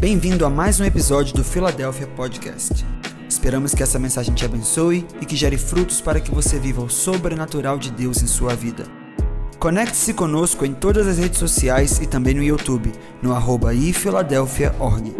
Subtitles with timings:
[0.00, 2.84] Bem-vindo a mais um episódio do Philadelphia Podcast.
[3.28, 6.90] Esperamos que essa mensagem te abençoe e que gere frutos para que você viva o
[6.90, 8.84] sobrenatural de Deus em sua vida.
[9.58, 15.14] Conecte-se conosco em todas as redes sociais e também no YouTube, no arroba ifiladelphia.org.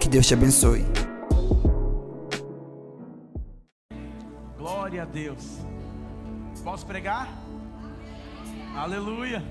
[0.00, 0.86] Que Deus te abençoe.
[4.56, 5.58] Glória a Deus.
[6.64, 7.28] Posso pregar?
[8.74, 9.42] Aleluia.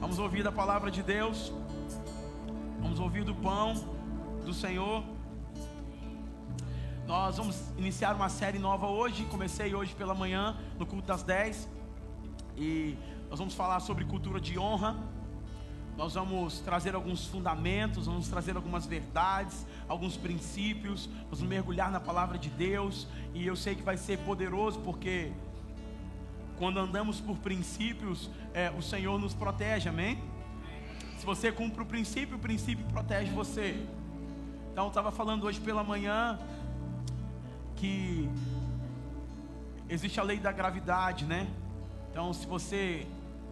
[0.00, 1.52] Vamos ouvir da palavra de Deus.
[2.82, 3.91] Vamos ouvir do pão
[4.44, 5.04] do Senhor.
[7.06, 9.24] Nós vamos iniciar uma série nova hoje.
[9.26, 11.68] Comecei hoje pela manhã, no culto das 10.
[12.56, 12.96] E
[13.30, 14.96] nós vamos falar sobre cultura de honra.
[15.96, 22.38] Nós vamos trazer alguns fundamentos, vamos trazer algumas verdades, alguns princípios, vamos mergulhar na palavra
[22.38, 25.30] de Deus, e eu sei que vai ser poderoso, porque
[26.56, 30.18] quando andamos por princípios, é, o Senhor nos protege, amém?
[31.18, 33.86] Se você cumpre o princípio, o princípio protege você.
[34.72, 36.38] Então, eu estava falando hoje pela manhã
[37.76, 38.26] que
[39.86, 41.46] existe a lei da gravidade, né?
[42.10, 43.06] Então, se você,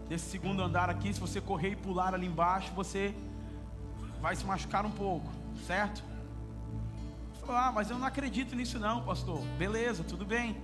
[0.09, 3.15] desse segundo andar aqui, se você correr e pular ali embaixo, você
[4.19, 5.31] vai se machucar um pouco,
[5.67, 6.03] certo?
[7.49, 9.41] ah, mas eu não acredito nisso não, pastor.
[9.59, 10.57] Beleza, tudo bem.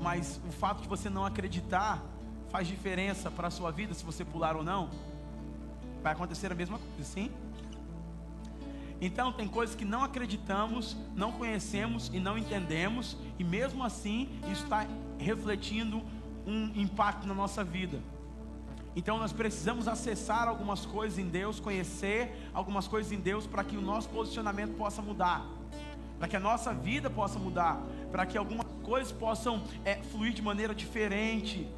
[0.00, 2.02] Mas o fato de você não acreditar
[2.50, 4.88] faz diferença para a sua vida se você pular ou não?
[6.02, 7.32] Vai acontecer a mesma coisa, sim?
[9.00, 14.64] Então, tem coisas que não acreditamos, não conhecemos e não entendemos, e mesmo assim, isso
[14.64, 14.86] está
[15.18, 16.02] refletindo
[16.46, 18.00] um impacto na nossa vida.
[18.94, 23.76] Então, nós precisamos acessar algumas coisas em Deus, conhecer algumas coisas em Deus, para que
[23.76, 25.46] o nosso posicionamento possa mudar,
[26.18, 30.40] para que a nossa vida possa mudar, para que algumas coisas possam é, fluir de
[30.40, 31.68] maneira diferente,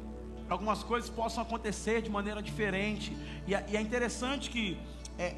[0.49, 3.15] algumas coisas possam acontecer de maneira diferente.
[3.45, 4.79] E, e é interessante que
[5.17, 5.35] é,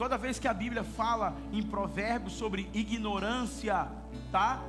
[0.00, 3.86] toda vez que a Bíblia fala em provérbios sobre ignorância,
[4.32, 4.62] tá?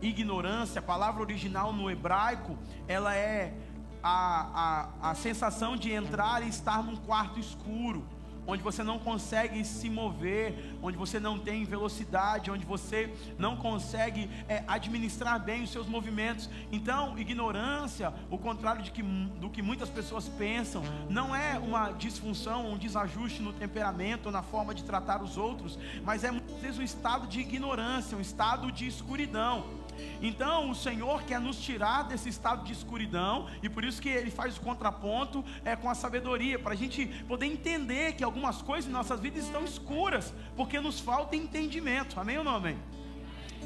[0.00, 2.56] Ignorância, a palavra original no hebraico,
[2.86, 3.52] ela é
[4.00, 8.06] a, a, a sensação de entrar e estar num quarto escuro
[8.46, 14.30] onde você não consegue se mover, onde você não tem velocidade, onde você não consegue
[14.48, 16.48] é, administrar bem os seus movimentos.
[16.70, 22.70] Então, ignorância, o contrário de que, do que muitas pessoas pensam, não é uma disfunção,
[22.70, 26.78] um desajuste no temperamento ou na forma de tratar os outros, mas é muitas vezes
[26.78, 29.85] um estado de ignorância, um estado de escuridão.
[30.20, 34.30] Então o Senhor quer nos tirar desse estado de escuridão, e por isso que Ele
[34.30, 38.88] faz o contraponto é, com a sabedoria, para a gente poder entender que algumas coisas
[38.88, 42.78] em nossas vidas estão escuras, porque nos falta entendimento, amém ou não amém?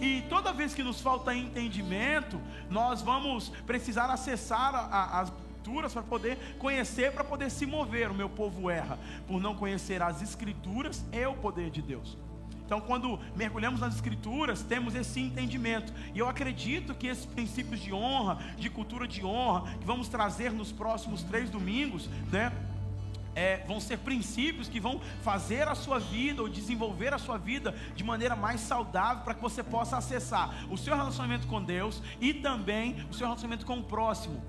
[0.01, 4.75] E toda vez que nos falta entendimento, nós vamos precisar acessar
[5.15, 5.31] as
[5.61, 8.11] escrituras para poder conhecer, para poder se mover.
[8.11, 8.99] O meu povo erra
[9.29, 12.17] por não conhecer as escrituras e o poder de Deus.
[12.71, 15.93] Então, quando mergulhamos nas Escrituras, temos esse entendimento.
[16.15, 20.53] E eu acredito que esses princípios de honra, de cultura de honra, que vamos trazer
[20.53, 22.53] nos próximos três domingos, né?
[23.35, 27.75] É, vão ser princípios que vão fazer a sua vida ou desenvolver a sua vida
[27.97, 32.33] de maneira mais saudável para que você possa acessar o seu relacionamento com Deus e
[32.33, 34.41] também o seu relacionamento com o próximo.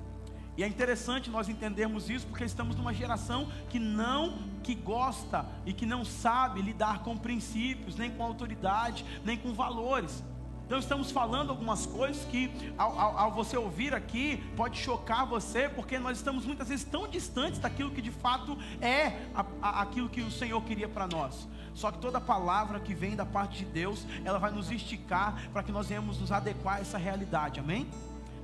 [0.58, 5.74] E é interessante nós entendermos isso porque estamos numa geração que não, que gosta e
[5.74, 10.24] que não sabe lidar com princípios, nem com autoridade, nem com valores.
[10.72, 15.68] Então estamos falando algumas coisas que ao, ao, ao, você ouvir aqui pode chocar você,
[15.68, 20.08] porque nós estamos muitas vezes tão distantes daquilo que de fato é a, a, aquilo
[20.08, 21.46] que o Senhor queria para nós.
[21.74, 25.62] Só que toda palavra que vem da parte de Deus, ela vai nos esticar para
[25.62, 27.60] que nós venhamos nos adequar a essa realidade.
[27.60, 27.90] Amém?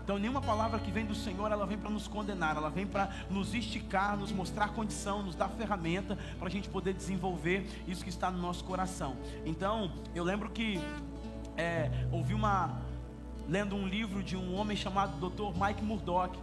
[0.08, 3.10] Então, nenhuma palavra que vem do Senhor, ela vem para nos condenar, ela vem para
[3.30, 8.10] nos esticar, nos mostrar condição, nos dar ferramenta para a gente poder desenvolver isso que
[8.10, 9.18] está no nosso coração.
[9.46, 10.80] Então, eu lembro que
[11.58, 12.82] é, ouvi uma,
[13.50, 15.52] lendo um livro de um homem chamado Dr.
[15.62, 16.40] Mike Murdock.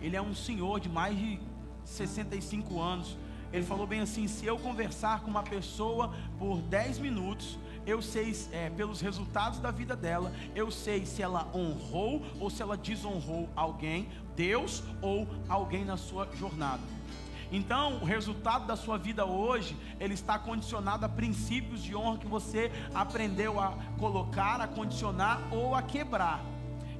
[0.00, 1.38] Ele é um senhor de mais de
[1.84, 3.18] 65 anos.
[3.52, 8.36] Ele falou bem assim: se eu conversar com uma pessoa por 10 minutos, eu sei
[8.52, 13.48] é, pelos resultados da vida dela, eu sei se ela honrou ou se ela desonrou
[13.56, 16.82] alguém, Deus ou alguém na sua jornada.
[17.52, 22.26] Então, o resultado da sua vida hoje, ele está condicionado a princípios de honra que
[22.26, 26.42] você aprendeu a colocar, a condicionar ou a quebrar.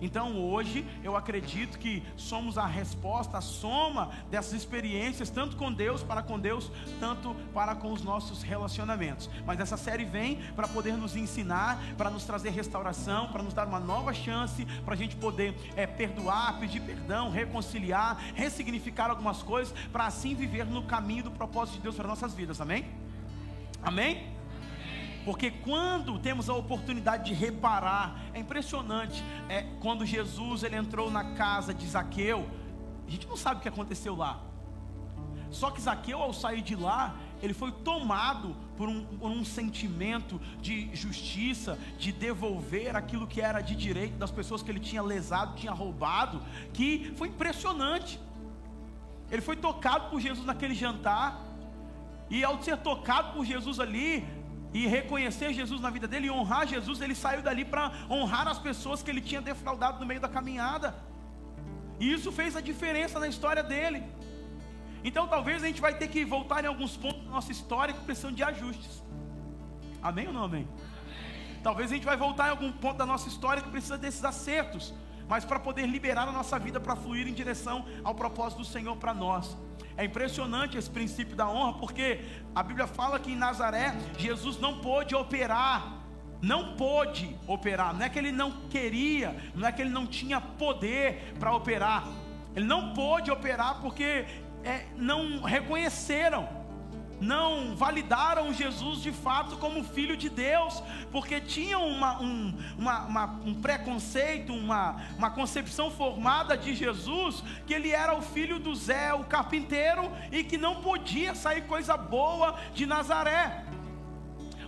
[0.02, 6.02] Então hoje eu acredito que somos a resposta, a soma dessas experiências, tanto com Deus,
[6.02, 9.30] para com Deus, tanto para com os nossos relacionamentos.
[9.46, 13.68] Mas essa série vem para poder nos ensinar, para nos trazer restauração, para nos dar
[13.68, 19.72] uma nova chance, para a gente poder é, perdoar, pedir perdão, reconciliar, ressignificar algumas coisas,
[19.92, 22.60] para assim viver no caminho do propósito de Deus para nossas vidas.
[22.60, 22.86] Amém?
[23.80, 24.41] Amém?
[25.24, 29.22] Porque quando temos a oportunidade de reparar, é impressionante.
[29.48, 32.48] É quando Jesus ele entrou na casa de Zaqueu,
[33.06, 34.40] a gente não sabe o que aconteceu lá.
[35.50, 40.40] Só que Zaqueu, ao sair de lá, ele foi tomado por um, por um, sentimento
[40.60, 45.54] de justiça, de devolver aquilo que era de direito das pessoas que ele tinha lesado,
[45.54, 46.42] tinha roubado,
[46.72, 48.18] que foi impressionante.
[49.30, 51.38] Ele foi tocado por Jesus naquele jantar,
[52.30, 54.26] e ao ser tocado por Jesus ali,
[54.72, 58.58] e reconhecer Jesus na vida dele, e honrar Jesus, ele saiu dali para honrar as
[58.58, 60.94] pessoas que ele tinha defraudado no meio da caminhada,
[62.00, 64.02] e isso fez a diferença na história dele.
[65.04, 68.00] Então talvez a gente vai ter que voltar em alguns pontos da nossa história que
[68.00, 69.02] precisam de ajustes.
[70.02, 70.66] Amém ou não amém?
[71.62, 74.92] Talvez a gente vai voltar em algum ponto da nossa história que precisa desses acertos,
[75.28, 78.96] mas para poder liberar a nossa vida para fluir em direção ao propósito do Senhor
[78.96, 79.56] para nós.
[79.96, 82.20] É impressionante esse princípio da honra, porque
[82.54, 86.00] a Bíblia fala que em Nazaré Jesus não pôde operar,
[86.40, 90.40] não pôde operar, não é que ele não queria, não é que ele não tinha
[90.40, 92.08] poder para operar,
[92.54, 94.24] ele não pôde operar porque
[94.64, 96.48] é, não reconheceram,
[97.22, 103.24] não validaram Jesus de fato como filho de Deus, porque tinham uma, um, uma, uma,
[103.44, 109.14] um preconceito, uma, uma concepção formada de Jesus, que ele era o filho do Zé,
[109.14, 113.64] o carpinteiro, e que não podia sair coisa boa de Nazaré.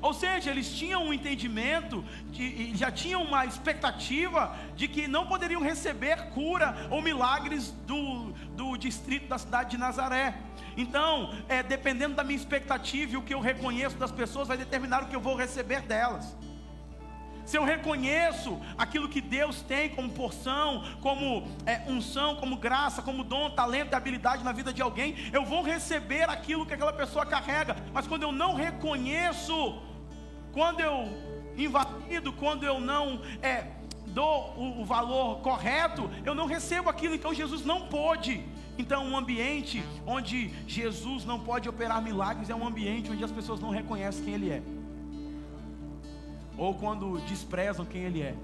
[0.04, 5.62] Ou seja, eles tinham um entendimento, de, já tinham uma expectativa de que não poderiam
[5.62, 10.34] receber cura ou milagres do, do distrito da cidade de Nazaré.
[10.76, 15.02] Então, é, dependendo da minha expectativa e o que eu reconheço das pessoas, vai determinar
[15.02, 16.36] o que eu vou receber delas.
[17.44, 23.22] Se eu reconheço aquilo que Deus tem como porção, como é, unção, como graça, como
[23.22, 27.26] dom, talento e habilidade na vida de alguém, eu vou receber aquilo que aquela pessoa
[27.26, 27.76] carrega.
[27.92, 29.78] Mas quando eu não reconheço
[30.54, 31.08] quando eu
[31.56, 33.66] invalido, quando eu não é,
[34.06, 37.14] dou o, o valor correto, eu não recebo aquilo.
[37.14, 38.44] Então Jesus não pôde.
[38.76, 43.60] Então, um ambiente onde Jesus não pode operar milagres é um ambiente onde as pessoas
[43.60, 44.62] não reconhecem quem Ele é,
[46.58, 48.34] ou quando desprezam quem Ele é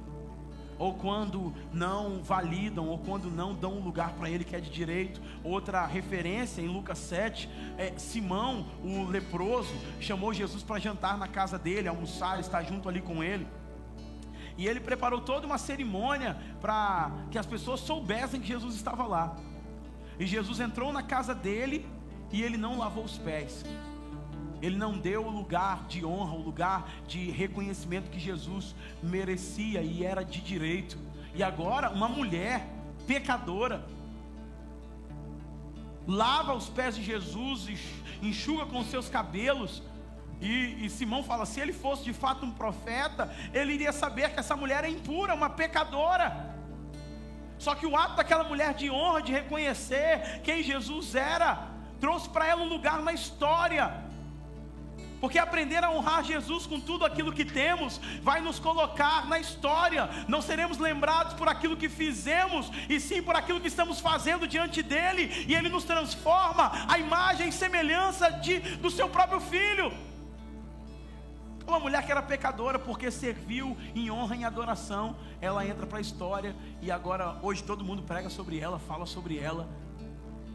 [0.80, 4.70] ou quando não validam, ou quando não dão um lugar para ele que é de
[4.70, 5.20] direito.
[5.44, 11.58] Outra referência em Lucas 7, é Simão, o leproso, chamou Jesus para jantar na casa
[11.58, 13.46] dele, almoçar, estar junto ali com ele.
[14.56, 19.36] E ele preparou toda uma cerimônia para que as pessoas soubessem que Jesus estava lá.
[20.20, 21.86] E Jesus entrou na casa dele
[22.30, 23.64] e ele não lavou os pés.
[24.60, 30.04] Ele não deu o lugar de honra, o lugar de reconhecimento que Jesus merecia e
[30.04, 30.98] era de direito.
[31.34, 32.68] E agora, uma mulher
[33.06, 33.82] pecadora
[36.06, 37.66] lava os pés de Jesus,
[38.20, 39.82] enxuga com seus cabelos.
[40.38, 44.40] E, e, Simão fala: se ele fosse de fato um profeta, ele iria saber que
[44.40, 46.49] essa mulher é impura, uma pecadora.
[47.60, 51.68] Só que o ato daquela mulher de honra, de reconhecer quem Jesus era,
[52.00, 53.92] trouxe para ela um lugar na história.
[55.20, 60.08] Porque aprender a honrar Jesus com tudo aquilo que temos vai nos colocar na história.
[60.26, 64.82] Não seremos lembrados por aquilo que fizemos, e sim por aquilo que estamos fazendo diante
[64.82, 69.92] dele, e ele nos transforma a imagem e semelhança de, do seu próprio filho.
[71.70, 76.00] Uma mulher que era pecadora porque serviu em honra e adoração, ela entra para a
[76.00, 79.68] história e agora hoje todo mundo prega sobre ela, fala sobre ela.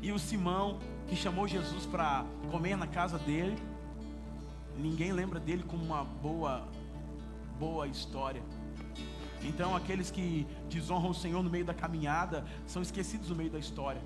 [0.02, 3.58] E o Simão que chamou Jesus para comer na casa dele,
[4.78, 6.68] ninguém lembra dele como uma boa,
[7.58, 8.44] boa história.
[9.42, 13.58] Então, aqueles que desonram o Senhor no meio da caminhada são esquecidos no meio da
[13.58, 14.02] história.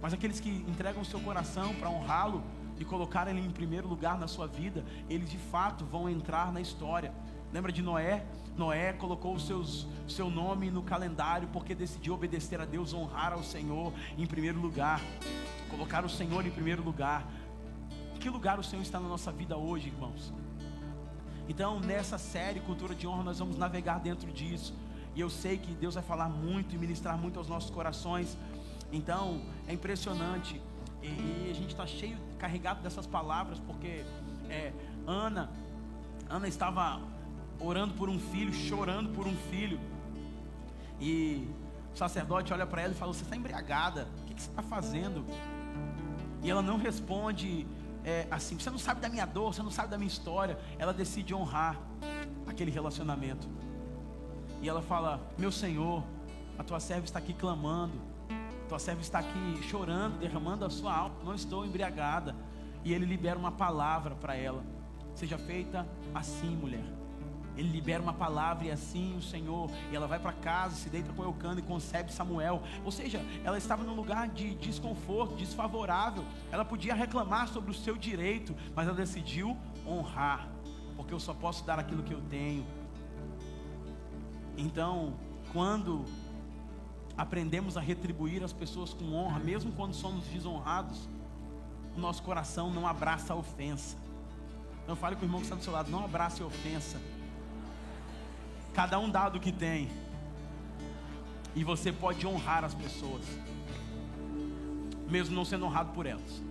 [0.00, 2.42] Mas aqueles que entregam o seu coração para honrá-lo
[2.82, 6.60] e colocar ele em primeiro lugar na sua vida, eles de fato vão entrar na
[6.60, 7.12] história.
[7.52, 8.24] Lembra de Noé?
[8.56, 13.92] Noé colocou o seu nome no calendário porque decidiu obedecer a Deus, honrar ao Senhor
[14.18, 15.00] em primeiro lugar,
[15.70, 17.26] colocar o Senhor em primeiro lugar
[18.22, 20.32] que lugar o Senhor está na nossa vida hoje, irmãos?
[21.48, 24.72] Então, nessa série Cultura de Honra, nós vamos navegar dentro disso.
[25.16, 28.38] E eu sei que Deus vai falar muito e ministrar muito aos nossos corações.
[28.92, 30.62] Então, é impressionante.
[31.02, 34.04] E a gente está cheio, carregado dessas palavras, porque
[34.48, 34.72] é,
[35.06, 35.50] Ana,
[36.28, 37.00] Ana estava
[37.58, 39.80] orando por um filho, chorando por um filho.
[41.00, 41.48] E
[41.92, 44.62] o sacerdote olha para ela e fala: Você está embriagada, o que, que você está
[44.62, 45.24] fazendo?
[46.42, 47.66] E ela não responde
[48.04, 50.58] é, assim, você não sabe da minha dor, você não sabe da minha história.
[50.78, 51.78] Ela decide honrar
[52.46, 53.48] aquele relacionamento.
[54.60, 56.02] E ela fala: Meu Senhor,
[56.58, 57.94] a tua serva está aqui clamando,
[58.72, 61.16] tua serva está aqui chorando, derramando a sua alma.
[61.22, 62.34] Não estou embriagada.
[62.82, 64.64] E ele libera uma palavra para ela.
[65.14, 66.82] seja feita assim, mulher.
[67.54, 71.12] Ele libera uma palavra e assim o Senhor, e ela vai para casa, se deita
[71.12, 72.62] com Eucana e concebe Samuel.
[72.82, 76.24] Ou seja, ela estava num lugar de desconforto, desfavorável.
[76.50, 79.54] Ela podia reclamar sobre o seu direito, mas ela decidiu
[79.86, 80.48] honrar,
[80.96, 82.64] porque eu só posso dar aquilo que eu tenho.
[84.56, 85.12] Então,
[85.52, 86.06] quando
[87.16, 91.08] aprendemos a retribuir as pessoas com honra, mesmo quando somos desonrados,
[91.96, 93.96] o nosso coração não abraça a ofensa.
[94.82, 97.00] Então fale com o irmão que está do seu lado, não abrace a ofensa.
[98.72, 99.90] Cada um dá do que tem.
[101.54, 103.22] E você pode honrar as pessoas,
[105.08, 106.42] mesmo não sendo honrado por elas.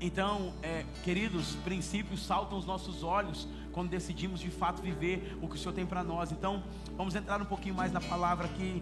[0.00, 5.56] Então, é, queridos, princípios saltam os nossos olhos quando decidimos de fato viver o que
[5.56, 6.30] o Senhor tem para nós.
[6.30, 6.62] Então,
[6.96, 8.80] vamos entrar um pouquinho mais na palavra aqui.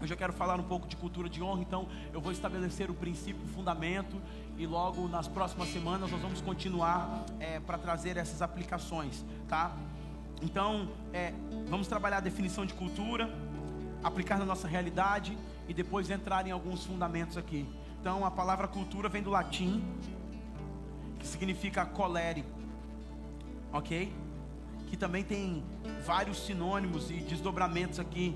[0.00, 3.42] Eu quero falar um pouco de cultura de honra, então eu vou estabelecer o princípio,
[3.44, 4.16] o fundamento,
[4.56, 9.74] e logo nas próximas semanas nós vamos continuar é, para trazer essas aplicações, tá?
[10.42, 11.32] Então, é,
[11.68, 13.30] vamos trabalhar a definição de cultura,
[14.02, 15.36] aplicar na nossa realidade
[15.68, 17.66] e depois entrar em alguns fundamentos aqui.
[18.00, 19.82] Então, a palavra cultura vem do latim,
[21.18, 22.44] que significa colere,
[23.76, 24.12] ok?
[24.88, 25.62] Que também tem
[26.04, 28.34] vários sinônimos e desdobramentos aqui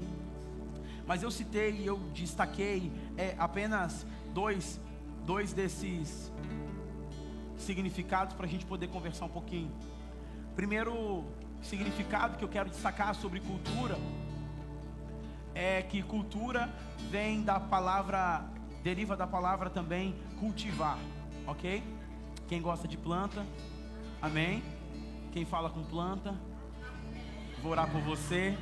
[1.10, 4.80] mas eu citei e eu destaquei é, apenas dois,
[5.26, 6.30] dois desses
[7.58, 9.72] significados para a gente poder conversar um pouquinho.
[10.54, 11.24] Primeiro
[11.62, 13.98] significado que eu quero destacar sobre cultura
[15.52, 16.72] é que cultura
[17.10, 18.44] vem da palavra,
[18.84, 20.96] deriva da palavra também cultivar,
[21.44, 21.82] ok?
[22.46, 23.44] Quem gosta de planta,
[24.22, 24.62] amém?
[25.32, 26.34] Quem fala com planta,
[27.62, 28.56] vou orar por você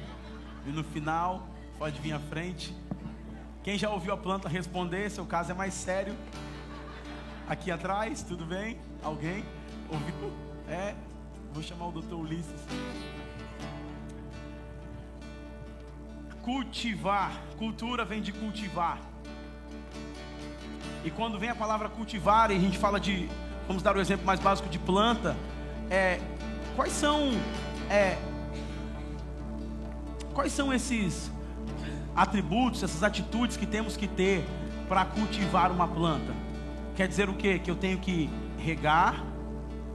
[0.66, 1.46] e no final
[1.78, 2.74] Pode vir à frente.
[3.62, 6.12] Quem já ouviu a planta responder, seu caso é mais sério.
[7.48, 8.76] Aqui atrás, tudo bem?
[9.00, 9.44] Alguém?
[9.88, 10.32] Ouviu?
[10.68, 10.96] É.
[11.52, 12.60] Vou chamar o doutor Ulisses.
[16.42, 17.40] Cultivar.
[17.56, 18.98] Cultura vem de cultivar.
[21.04, 23.28] E quando vem a palavra cultivar, e a gente fala de.
[23.68, 25.36] Vamos dar o exemplo mais básico de planta.
[25.88, 26.20] É,
[26.78, 27.32] quais são.
[27.90, 28.16] É,
[30.32, 31.28] quais são esses
[32.14, 34.44] atributos, essas atitudes que temos que ter
[34.88, 36.32] para cultivar uma planta.
[36.94, 37.58] Quer dizer o quê?
[37.58, 39.24] Que eu tenho que regar,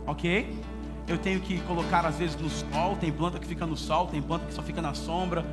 [0.05, 0.61] ok?
[1.07, 2.97] Eu tenho que colocar às vezes no sol.
[2.97, 5.45] Tem planta que fica no sol, tem planta que só fica na sombra.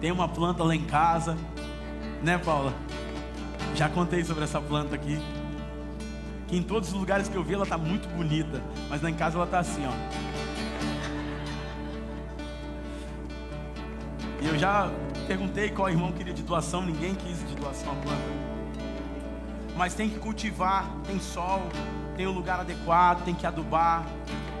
[0.00, 1.36] Tem uma planta lá em casa,
[2.24, 2.74] né, Paula?
[3.76, 5.16] Já contei sobre essa planta aqui.
[6.48, 9.14] Que em todos os lugares que eu vi ela está muito bonita, mas lá em
[9.14, 10.39] casa ela está assim, ó.
[14.50, 14.90] Eu já
[15.28, 18.20] perguntei qual irmão queria de doação, ninguém quis de doação a planta.
[19.76, 21.62] Mas tem que cultivar, tem sol,
[22.16, 24.04] tem o um lugar adequado, tem que adubar.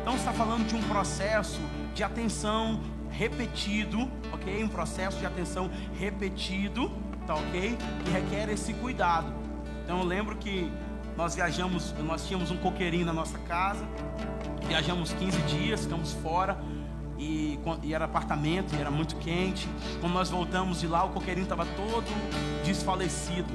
[0.00, 1.60] Então está falando de um processo
[1.92, 2.80] de atenção
[3.10, 4.62] repetido, ok?
[4.62, 5.68] Um processo de atenção
[5.98, 6.90] repetido,
[7.26, 7.76] tá ok?
[8.04, 9.34] Que requer esse cuidado.
[9.84, 10.70] Então eu lembro que
[11.16, 13.84] nós viajamos, nós tínhamos um coqueirinho na nossa casa,
[14.68, 16.56] viajamos 15 dias, ficamos fora
[17.20, 19.68] e, e, era apartamento, e era muito quente.
[20.00, 22.06] Quando nós voltamos de lá, o coqueirinho estava todo
[22.64, 23.52] desfalecido.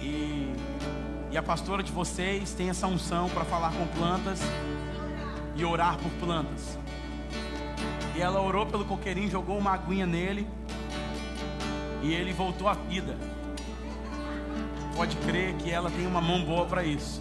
[0.00, 0.54] E,
[1.32, 4.40] e a pastora de vocês tem essa unção para falar com plantas
[5.56, 6.78] e orar por plantas.
[8.14, 10.46] E ela orou pelo coqueirinho, jogou uma aguinha nele
[12.02, 13.18] e ele voltou à vida.
[14.94, 17.20] Pode crer que ela tem uma mão boa para isso.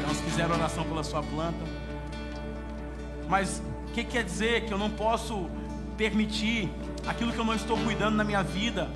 [0.00, 1.62] Então, se quiser oração pela sua planta,
[3.28, 5.48] mas o que quer dizer que eu não posso
[5.96, 6.70] permitir
[7.06, 8.90] aquilo que eu não estou cuidando na minha vida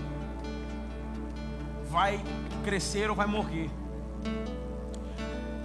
[1.89, 2.21] vai
[2.65, 3.71] crescer ou vai morrer?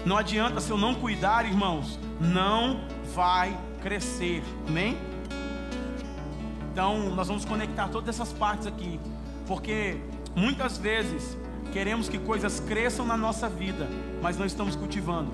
[0.05, 2.81] Não adianta se eu não cuidar, irmãos, não
[3.13, 4.43] vai crescer.
[4.67, 4.97] Amém?
[6.71, 8.99] Então, nós vamos conectar todas essas partes aqui,
[9.47, 9.97] porque
[10.35, 11.37] muitas vezes
[11.71, 13.87] queremos que coisas cresçam na nossa vida,
[14.21, 15.31] mas não estamos cultivando.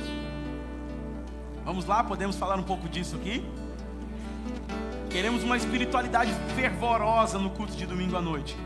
[1.64, 3.46] Vamos lá, podemos falar um pouco disso aqui?
[5.12, 8.58] Queremos uma espiritualidade fervorosa no culto de domingo à noite.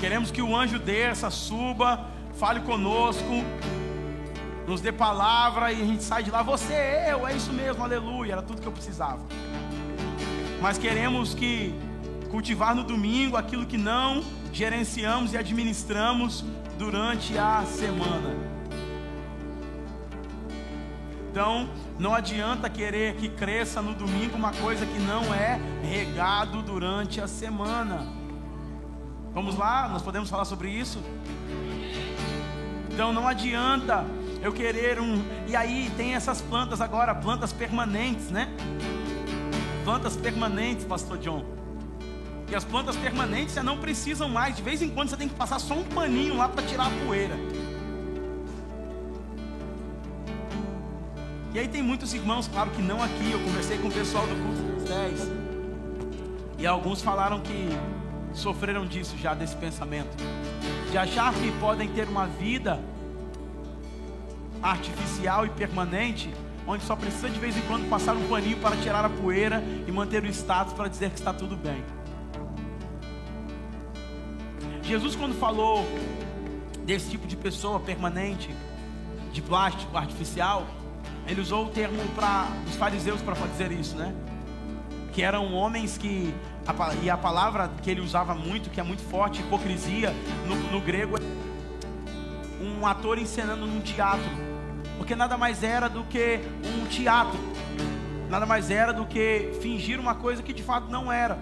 [0.00, 3.44] Queremos que o anjo desça, suba, fale conosco,
[4.66, 6.42] nos dê palavra e a gente sai de lá.
[6.42, 6.74] Você,
[7.08, 9.20] eu, é isso mesmo, aleluia, era tudo que eu precisava.
[10.60, 11.72] Mas queremos que
[12.30, 16.44] cultivar no domingo aquilo que não gerenciamos e administramos
[16.76, 18.45] durante a semana.
[21.36, 27.20] Então, não adianta querer que cresça no domingo uma coisa que não é regado durante
[27.20, 28.06] a semana.
[29.34, 30.98] Vamos lá, nós podemos falar sobre isso?
[32.90, 34.06] Então, não adianta
[34.40, 35.22] eu querer um.
[35.46, 38.48] E aí tem essas plantas agora, plantas permanentes, né?
[39.84, 41.44] Plantas permanentes, Pastor John.
[42.50, 44.56] E as plantas permanentes você não precisam mais.
[44.56, 47.04] De vez em quando você tem que passar só um paninho lá para tirar a
[47.04, 47.36] poeira.
[51.56, 53.30] E aí tem muitos irmãos, claro que não aqui.
[53.32, 55.20] Eu conversei com o pessoal do culto dos 10.
[56.58, 57.70] E alguns falaram que
[58.34, 60.14] sofreram disso já, desse pensamento.
[60.90, 62.78] De achar que podem ter uma vida
[64.62, 66.30] artificial e permanente,
[66.66, 69.90] onde só precisa de vez em quando passar um paninho para tirar a poeira e
[69.90, 71.82] manter o status para dizer que está tudo bem.
[74.82, 75.86] Jesus, quando falou
[76.84, 78.54] desse tipo de pessoa permanente,
[79.32, 80.66] de plástico artificial,
[81.26, 84.14] ele usou o termo para os fariseus para dizer isso, né?
[85.12, 86.32] Que eram homens que
[87.02, 90.12] e a palavra que ele usava muito, que é muito forte, hipocrisia
[90.46, 94.28] no, no grego, é um ator encenando num teatro,
[94.98, 97.38] porque nada mais era do que um teatro,
[98.28, 101.38] nada mais era do que fingir uma coisa que de fato não era.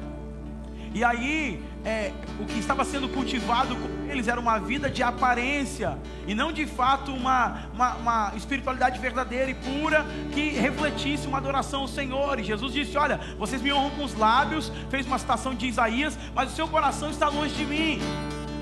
[0.94, 5.98] E aí, é, o que estava sendo cultivado com eles era uma vida de aparência
[6.24, 11.80] e não de fato uma, uma, uma, espiritualidade verdadeira e pura que refletisse uma adoração
[11.80, 12.38] ao Senhor.
[12.38, 16.16] E Jesus disse: Olha, vocês me honram com os lábios, fez uma citação de Isaías,
[16.32, 17.98] mas o seu coração está longe de mim,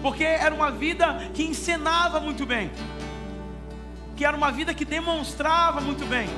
[0.00, 2.70] porque era uma vida que encenava muito bem,
[4.16, 6.30] que era uma vida que demonstrava muito bem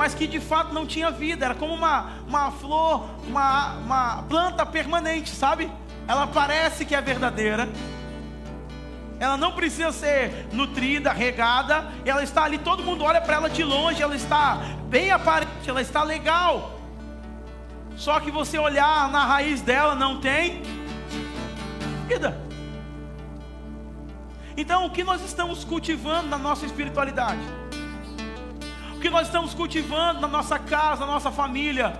[0.00, 4.64] mas que de fato não tinha vida, era como uma, uma flor, uma, uma planta
[4.64, 5.70] permanente, sabe?
[6.08, 7.68] Ela parece que é verdadeira,
[9.18, 13.62] ela não precisa ser nutrida, regada, ela está ali, todo mundo olha para ela de
[13.62, 16.80] longe, ela está bem aparente, ela está legal.
[17.94, 20.62] Só que você olhar na raiz dela não tem
[22.08, 22.40] vida.
[24.56, 27.59] Então, o que nós estamos cultivando na nossa espiritualidade?
[29.00, 31.98] O que nós estamos cultivando na nossa casa, na nossa família,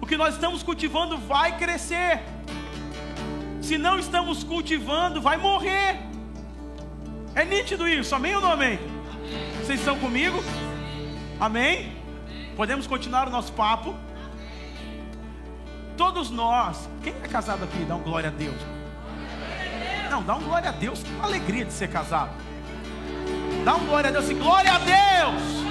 [0.00, 2.22] o que nós estamos cultivando vai crescer.
[3.60, 5.98] Se não estamos cultivando, vai morrer.
[7.34, 8.78] É nítido isso, amém ou não amém?
[9.58, 10.38] Vocês estão comigo?
[11.40, 11.96] Amém?
[12.56, 13.92] Podemos continuar o nosso papo?
[15.96, 18.62] Todos nós, quem é casado aqui, dá um glória a Deus.
[20.08, 22.30] Não, dá um glória a Deus, que alegria de ser casado.
[23.64, 25.62] Dá um glória a Deus, glória a Deus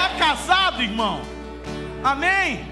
[0.00, 1.20] está casado, irmão.
[2.02, 2.66] Amém?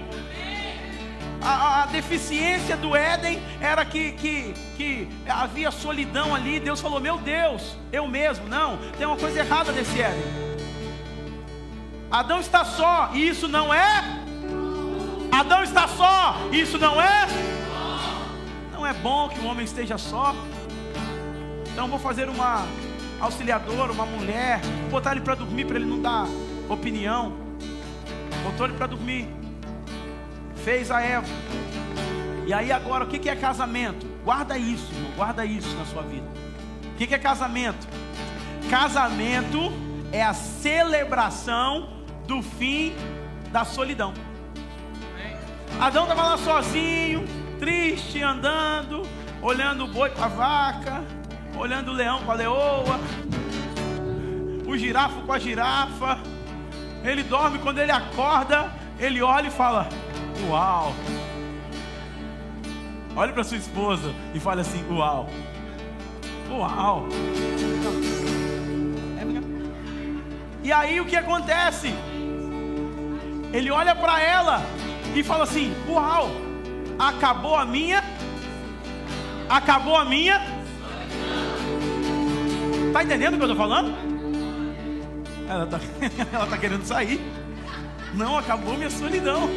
[1.41, 6.59] A, a, deficiência do Éden era que, que, que havia solidão ali.
[6.59, 8.47] Deus falou: Meu Deus, eu mesmo.
[8.47, 10.49] Não, tem uma coisa errada nesse Éden.
[12.11, 14.03] Adão está só, e isso não é.
[15.31, 17.27] Adão está só, e isso não é.
[18.73, 20.33] Não é bom que o homem esteja só.
[21.71, 22.65] Então vou fazer uma
[23.19, 26.27] auxiliadora, uma mulher, botar ele para dormir para ele não dar
[26.69, 27.33] opinião,
[28.43, 29.27] botou ele para dormir,
[30.63, 31.27] fez a Eva.
[32.45, 34.07] E aí agora, o que é casamento?
[34.23, 36.27] Guarda isso, irmão, guarda isso na sua vida.
[36.93, 37.87] O que é casamento?
[38.69, 39.71] Casamento
[40.11, 41.89] é a celebração
[42.27, 42.93] do fim
[43.51, 44.13] da solidão.
[45.79, 47.25] Adão estava lá sozinho,
[47.59, 49.03] triste, andando,
[49.41, 51.03] olhando o boi com a vaca,
[51.59, 52.99] olhando o leão com a leoa,
[54.65, 56.19] o girafa com a girafa,
[57.03, 59.87] ele dorme, quando ele acorda, ele olha e fala:
[60.47, 60.93] Uau!
[63.15, 65.29] Olhe para sua esposa e fale assim: Uau!
[66.49, 67.07] Uau!
[70.63, 71.93] E aí o que acontece?
[73.51, 74.61] Ele olha para ela
[75.13, 76.29] e fala assim: Uau!
[76.97, 78.03] Acabou a minha?
[79.49, 80.58] Acabou a minha?
[82.93, 83.95] Tá entendendo o que eu estou falando?
[85.47, 85.79] Ela está
[86.33, 87.21] ela tá querendo sair.
[88.13, 89.49] Não, acabou minha solidão.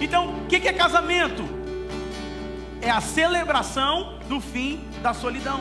[0.00, 1.44] Então, o que, que é casamento?
[2.82, 5.60] É a celebração do fim da solidão.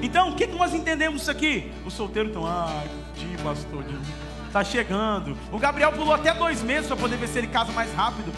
[0.00, 1.72] Então, o que, que nós entendemos isso aqui?
[1.84, 2.84] O solteiro então, ah,
[3.16, 3.84] de pastor,
[4.46, 5.36] está chegando.
[5.50, 8.32] O Gabriel pulou até dois meses para poder ver se ele casa mais rápido.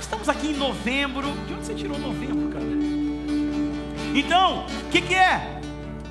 [0.00, 1.30] Estamos aqui em novembro.
[1.46, 2.66] De onde você tirou novembro, cara?
[4.14, 5.57] Então, o que, que é?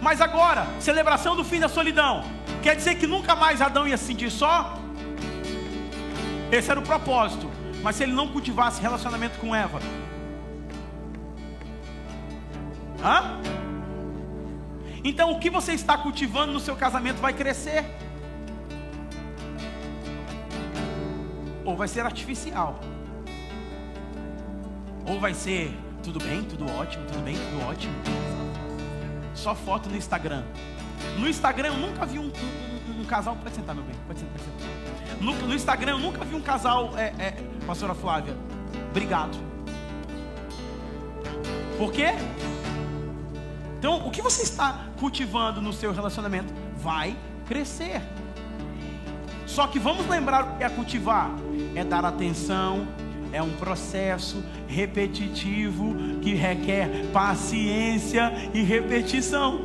[0.08, 2.24] Mas agora, celebração do fim da solidão.
[2.64, 4.80] Quer dizer que nunca mais Adão ia se sentir só?
[6.50, 7.52] Esse era o propósito.
[7.84, 9.82] Mas se ele não cultivasse relacionamento com Eva,
[13.04, 13.42] Hã?
[15.04, 17.84] Então o que você está cultivando no seu casamento vai crescer.
[21.66, 22.80] Ou vai ser artificial.
[25.06, 28.37] Ou vai ser tudo bem, tudo ótimo, tudo bem, tudo ótimo
[29.48, 30.44] só foto no Instagram.
[31.18, 33.34] No Instagram eu nunca vi um, um, um, um casal.
[33.38, 33.96] Pode sentar, meu bem.
[34.06, 35.24] Pode sentar, pode sentar.
[35.24, 36.98] No, no Instagram eu nunca vi um casal.
[36.98, 37.32] É, é,
[37.66, 38.36] Pastora Flávia,
[38.90, 39.38] obrigado.
[41.78, 42.08] Por quê?
[43.80, 47.16] Então, o que você está cultivando no seu relacionamento vai
[47.48, 48.02] crescer.
[49.46, 51.30] Só que vamos lembrar o que é cultivar:
[51.74, 52.86] é dar atenção,
[53.38, 59.62] é um processo repetitivo que requer paciência e repetição.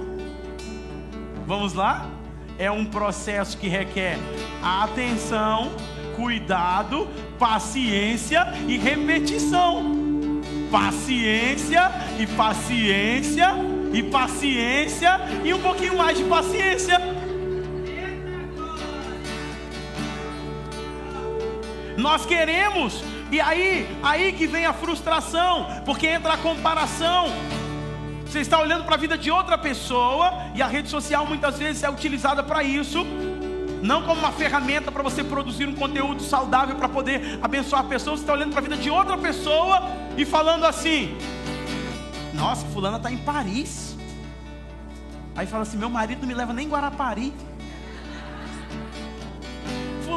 [1.46, 2.10] Vamos lá?
[2.58, 4.18] É um processo que requer
[4.62, 5.72] atenção,
[6.14, 7.08] cuidado,
[7.38, 10.02] paciência e repetição.
[10.70, 13.54] Paciência e paciência
[13.90, 16.98] e paciência e um pouquinho mais de paciência.
[21.96, 23.02] Nós queremos,
[23.32, 27.28] e aí, aí que vem a frustração, porque entra a comparação.
[28.26, 31.82] Você está olhando para a vida de outra pessoa e a rede social muitas vezes
[31.82, 33.06] é utilizada para isso,
[33.82, 38.20] não como uma ferramenta para você produzir um conteúdo saudável para poder abençoar pessoas.
[38.20, 39.82] Você está olhando para a vida de outra pessoa
[40.14, 41.16] e falando assim:
[42.34, 43.96] Nossa, fulana está em Paris.
[45.34, 47.32] Aí fala assim: Meu marido não me leva nem em Guarapari.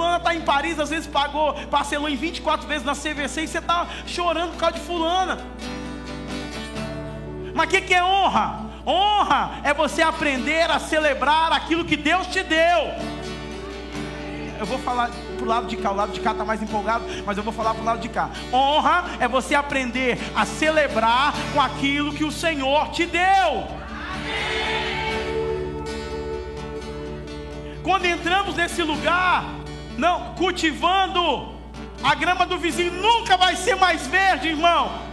[0.05, 3.57] Fulana está em Paris, às vezes pagou, parcelou em 24 vezes na CVC e você
[3.57, 5.39] está chorando por causa de Fulana.
[7.53, 8.65] Mas o que, que é honra?
[8.85, 12.93] Honra é você aprender a celebrar aquilo que Deus te deu.
[14.59, 17.35] Eu vou falar pro lado de cá, o lado de cá está mais empolgado, mas
[17.37, 18.29] eu vou falar pro lado de cá.
[18.53, 23.67] Honra é você aprender a celebrar com aquilo que o Senhor te deu.
[27.81, 29.54] Quando entramos nesse lugar,
[29.97, 31.55] não, cultivando,
[32.03, 35.05] a grama do vizinho nunca vai ser mais verde, irmão.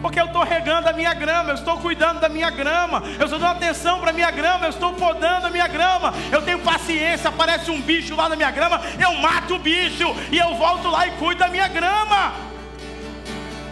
[0.00, 3.38] Porque eu estou regando a minha grama, eu estou cuidando da minha grama, eu estou
[3.38, 7.28] dando atenção para a minha grama, eu estou podando a minha grama, eu tenho paciência,
[7.28, 11.06] aparece um bicho lá na minha grama, eu mato o bicho e eu volto lá
[11.06, 12.32] e cuido da minha grama.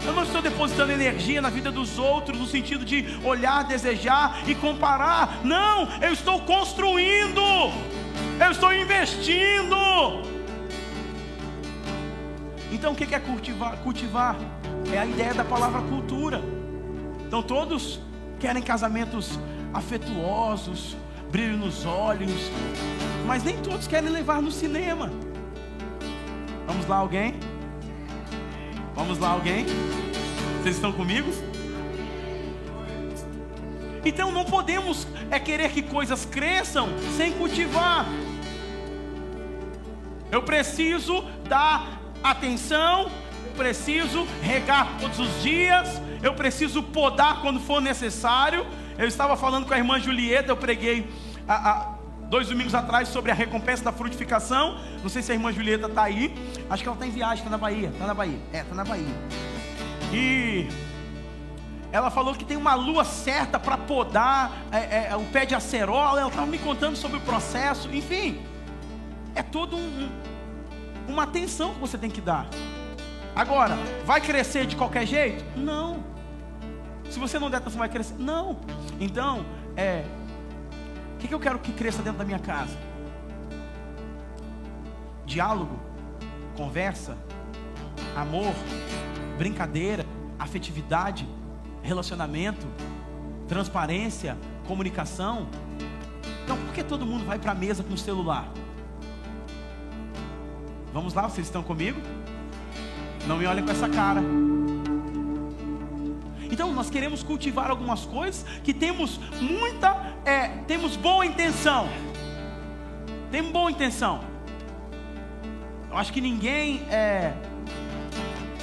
[0.04, 4.54] Eu não estou depositando energia na vida dos outros no sentido de olhar, desejar e
[4.54, 5.40] comparar.
[5.44, 7.40] Não, eu estou construindo.
[8.44, 9.76] Eu estou investindo.
[12.72, 13.76] Então o que é cultivar?
[13.78, 14.36] Cultivar
[14.92, 16.42] é a ideia da palavra cultura.
[17.26, 18.00] Então todos
[18.40, 19.38] querem casamentos
[19.72, 20.96] afetuosos,
[21.30, 22.50] brilho nos olhos,
[23.26, 25.10] mas nem todos querem levar no cinema.
[26.66, 27.34] Vamos lá, alguém?
[28.94, 29.66] Vamos lá, alguém?
[30.62, 31.30] Vocês estão comigo?
[34.04, 38.06] Então não podemos é querer que coisas cresçam sem cultivar.
[40.30, 43.10] Eu preciso dar atenção,
[43.46, 48.66] eu preciso regar todos os dias, eu preciso podar quando for necessário.
[48.98, 51.08] Eu estava falando com a irmã Julieta, eu preguei
[51.48, 51.94] a, a,
[52.28, 54.78] dois domingos atrás sobre a recompensa da frutificação.
[55.02, 56.34] Não sei se a irmã Julieta está aí.
[56.68, 57.88] Acho que ela está em viagem, está na Bahia.
[57.88, 58.38] Está na Bahia.
[58.52, 59.14] É, está na Bahia.
[60.12, 60.68] E
[61.94, 66.18] ela falou que tem uma lua certa para podar é, é, o pé de acerola.
[66.18, 67.88] Ela estava me contando sobre o processo.
[67.94, 68.44] Enfim,
[69.32, 70.10] é todo um,
[71.06, 72.48] uma atenção que você tem que dar.
[73.32, 75.44] Agora, vai crescer de qualquer jeito?
[75.56, 76.02] Não.
[77.08, 78.16] Se você não der atenção, vai crescer?
[78.18, 78.56] Não.
[78.98, 80.04] Então, é,
[81.14, 82.76] o que, que eu quero que cresça dentro da minha casa?
[85.24, 85.78] Diálogo,
[86.56, 87.16] conversa,
[88.16, 88.52] amor,
[89.38, 90.04] brincadeira,
[90.40, 91.24] afetividade
[91.84, 92.66] relacionamento,
[93.46, 95.46] transparência, comunicação.
[96.42, 98.48] Então, por que todo mundo vai para a mesa com o celular?
[100.92, 102.00] Vamos lá, vocês estão comigo?
[103.26, 104.22] Não me olhem com essa cara.
[106.50, 111.88] Então, nós queremos cultivar algumas coisas que temos muita, é, temos boa intenção.
[113.30, 114.20] Temos boa intenção.
[115.90, 117.34] Eu acho que ninguém é,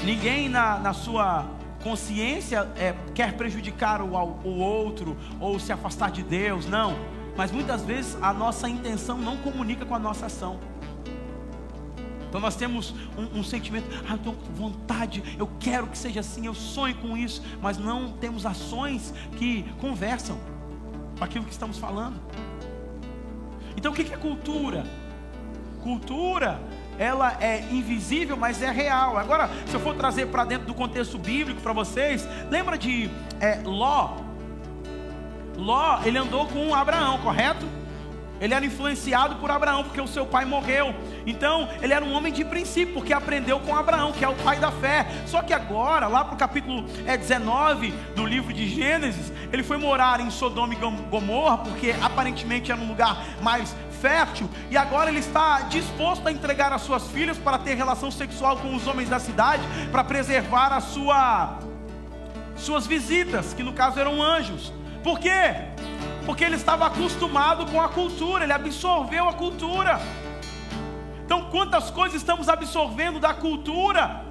[0.03, 4.13] ninguém na, na sua consciência é, quer prejudicar o,
[4.43, 6.95] o outro ou se afastar de Deus, não.
[7.35, 10.59] Mas muitas vezes a nossa intenção não comunica com a nossa ação.
[12.31, 16.45] Então nós temos um, um, sentimento, ah, eu tenho vontade, eu quero que seja assim,
[16.45, 20.39] eu sonho com isso, mas não temos ações que conversam
[21.17, 22.21] com aquilo que estamos falando.
[23.75, 24.85] Então o que é cultura?
[25.83, 26.61] Cultura
[26.97, 29.17] ela é invisível, mas é real.
[29.17, 33.59] Agora, se eu for trazer para dentro do contexto bíblico para vocês, lembra de é,
[33.63, 34.17] Ló?
[35.55, 37.65] Ló, ele andou com Abraão, correto?
[38.41, 40.95] Ele era influenciado por Abraão, porque o seu pai morreu.
[41.27, 44.59] Então, ele era um homem de princípio, porque aprendeu com Abraão, que é o pai
[44.59, 45.05] da fé.
[45.27, 49.77] Só que agora, lá para o capítulo 19 é, do livro de Gênesis, ele foi
[49.77, 55.19] morar em Sodoma e Gomorra, porque aparentemente era um lugar mais fértil, e agora ele
[55.19, 59.19] está disposto a entregar as suas filhas para ter relação sexual com os homens da
[59.19, 61.59] cidade, para preservar a sua
[62.57, 64.71] suas visitas, que no caso eram anjos.
[65.03, 65.55] Por quê?
[66.25, 69.99] Porque ele estava acostumado com a cultura, ele absorveu a cultura.
[71.25, 74.25] Então, quantas coisas estamos absorvendo da cultura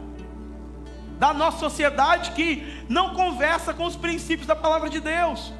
[1.19, 5.53] da nossa sociedade que não conversa com os princípios da palavra de Deus?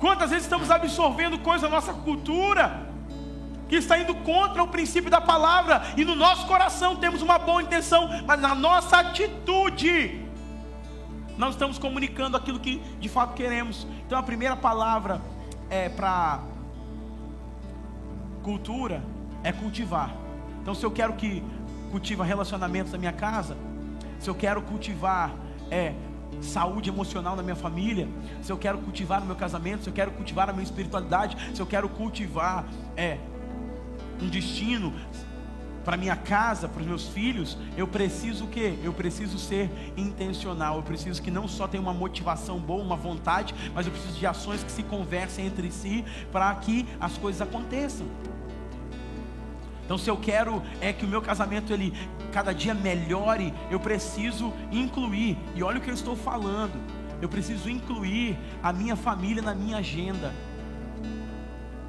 [0.00, 2.88] Quantas vezes estamos absorvendo coisas da nossa cultura
[3.68, 7.62] que está indo contra o princípio da palavra e no nosso coração temos uma boa
[7.62, 10.26] intenção, mas na nossa atitude
[11.36, 13.86] nós estamos comunicando aquilo que de fato queremos.
[14.06, 15.20] Então a primeira palavra
[15.68, 16.40] é para
[18.42, 19.02] cultura
[19.44, 20.14] é cultivar.
[20.62, 21.44] Então se eu quero que
[21.90, 23.54] cultiva relacionamentos na minha casa,
[24.18, 25.30] se eu quero cultivar
[25.70, 25.92] é,
[26.40, 28.08] saúde emocional na minha família,
[28.42, 31.60] se eu quero cultivar no meu casamento, se eu quero cultivar a minha espiritualidade, se
[31.60, 33.18] eu quero cultivar é,
[34.20, 34.92] um destino
[35.84, 38.78] para minha casa, para os meus filhos, eu preciso o quê?
[38.82, 40.76] Eu preciso ser intencional.
[40.76, 44.26] Eu preciso que não só tenha uma motivação boa, uma vontade, mas eu preciso de
[44.26, 48.06] ações que se conversem entre si para que as coisas aconteçam.
[49.90, 51.92] Então, se eu quero é que o meu casamento ele
[52.30, 55.36] cada dia melhore, eu preciso incluir.
[55.52, 56.80] E olha o que eu estou falando.
[57.20, 60.32] Eu preciso incluir a minha família na minha agenda.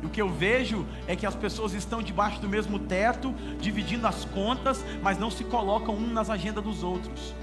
[0.02, 4.08] E o que eu vejo é que as pessoas estão debaixo do mesmo teto, dividindo
[4.08, 7.36] as contas, mas não se colocam um nas agendas dos outros.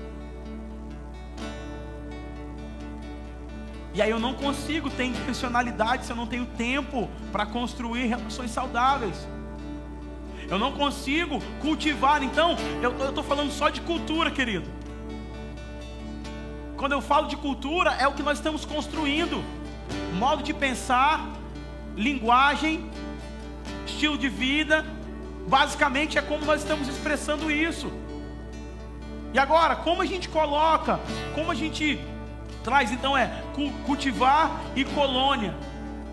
[3.95, 8.51] E aí eu não consigo ter intencionalidade se eu não tenho tempo para construir relações
[8.51, 9.25] saudáveis.
[10.51, 14.69] Eu não consigo cultivar, então, eu estou falando só de cultura, querido.
[16.77, 19.45] Quando eu falo de cultura, é o que nós estamos construindo:
[20.15, 21.29] modo de pensar,
[21.97, 22.89] linguagem,
[23.87, 24.85] estilo de vida.
[25.47, 27.91] Basicamente é como nós estamos expressando isso.
[29.35, 31.01] E agora, como a gente coloca,
[31.35, 31.99] como a gente
[32.63, 33.43] traz, então é
[33.87, 35.55] cultivar e colônia.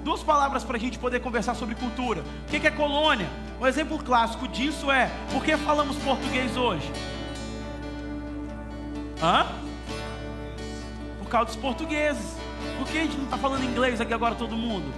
[0.03, 2.21] Duas palavras para a gente poder conversar sobre cultura.
[2.21, 3.27] O que é colônia?
[3.59, 6.91] Um exemplo clássico disso é: por que falamos português hoje?
[9.21, 9.47] Hã?
[11.19, 12.35] Por causa dos portugueses.
[12.77, 14.93] Por que a gente não está falando inglês aqui agora todo mundo?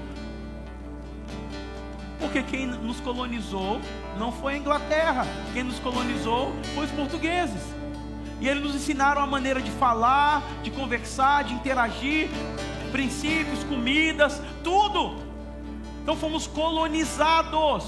[2.20, 3.80] Porque quem nos colonizou
[4.18, 7.62] não foi a Inglaterra, quem nos colonizou foi os portugueses.
[8.40, 12.30] E eles nos ensinaram a maneira de falar, de conversar, de interagir,
[12.92, 15.24] princípios, comidas, tudo.
[16.02, 17.86] Então fomos colonizados.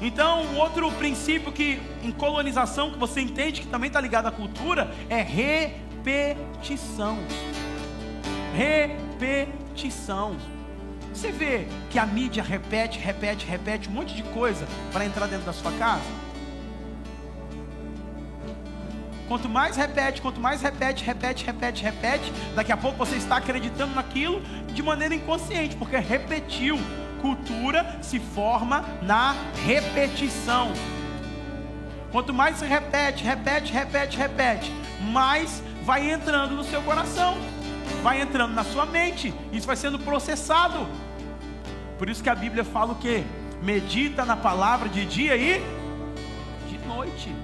[0.00, 4.30] Então, um outro princípio que em colonização que você entende que também está ligado à
[4.30, 7.18] cultura é repetição.
[8.54, 10.36] Repetição.
[11.12, 15.46] Você vê que a mídia repete, repete, repete um monte de coisa para entrar dentro
[15.46, 16.04] da sua casa?
[19.26, 23.94] Quanto mais repete, quanto mais repete, repete, repete, repete, daqui a pouco você está acreditando
[23.94, 24.40] naquilo
[24.72, 26.78] de maneira inconsciente, porque repetiu.
[27.20, 30.72] Cultura se forma na repetição.
[32.10, 34.72] Quanto mais você repete, repete, repete, repete,
[35.12, 37.36] mais vai entrando no seu coração,
[38.02, 40.86] vai entrando na sua mente, isso vai sendo processado.
[41.98, 43.24] Por isso que a Bíblia fala o que?
[43.62, 45.60] Medita na palavra de dia e
[46.68, 47.34] de noite.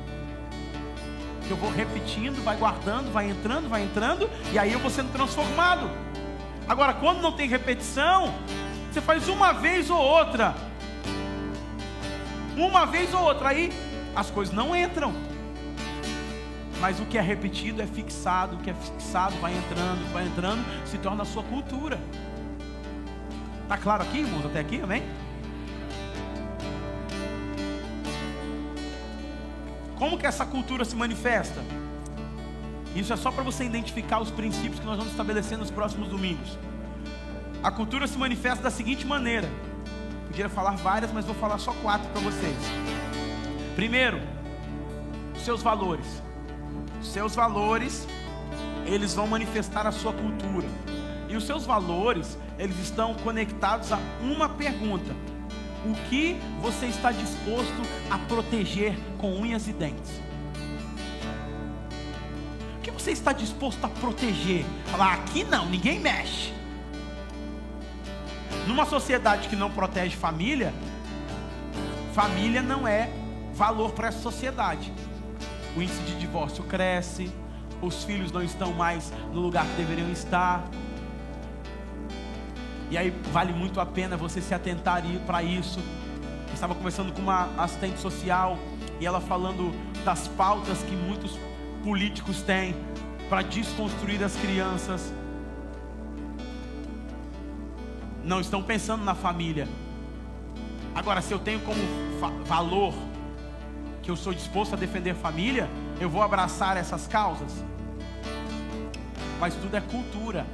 [1.50, 5.90] Eu vou repetindo, vai guardando, vai entrando, vai entrando, e aí eu vou sendo transformado.
[6.66, 8.32] Agora, quando não tem repetição,
[8.94, 10.54] você faz uma vez ou outra.
[12.56, 13.72] Uma vez ou outra, aí
[14.14, 15.12] as coisas não entram.
[16.80, 20.64] Mas o que é repetido é fixado, o que é fixado vai entrando, vai entrando,
[20.86, 21.98] se torna a sua cultura.
[23.64, 25.02] Está claro aqui, irmãos, até aqui, amém?
[29.96, 31.60] Como que essa cultura se manifesta?
[32.94, 36.56] Isso é só para você identificar os princípios que nós vamos estabelecer nos próximos domingos.
[37.64, 39.48] A cultura se manifesta da seguinte maneira.
[40.26, 42.58] Podia falar várias, mas vou falar só quatro para vocês.
[43.74, 44.20] Primeiro,
[45.42, 46.04] seus valores.
[47.02, 48.06] Seus valores,
[48.84, 50.68] eles vão manifestar a sua cultura.
[51.26, 55.16] E os seus valores, eles estão conectados a uma pergunta:
[55.86, 60.20] o que você está disposto a proteger com unhas e dentes?
[62.76, 64.66] O que você está disposto a proteger?
[64.84, 66.52] Falar, aqui não, ninguém mexe.
[68.66, 70.72] Numa sociedade que não protege família,
[72.12, 73.10] família não é
[73.54, 74.92] valor para essa sociedade.
[75.76, 77.30] O índice de divórcio cresce,
[77.82, 80.64] os filhos não estão mais no lugar que deveriam estar.
[82.90, 85.80] E aí vale muito a pena você se atentar para isso.
[86.48, 88.58] Eu estava conversando com uma assistente social
[89.00, 89.72] e ela falando
[90.04, 91.38] das pautas que muitos
[91.82, 92.74] políticos têm
[93.28, 95.12] para desconstruir as crianças.
[98.24, 99.68] Não estão pensando na família.
[100.94, 101.80] Agora, se eu tenho como
[102.46, 102.94] valor
[104.02, 105.68] que eu sou disposto a defender família,
[106.00, 107.52] eu vou abraçar essas causas.
[109.38, 110.46] Mas tudo é cultura.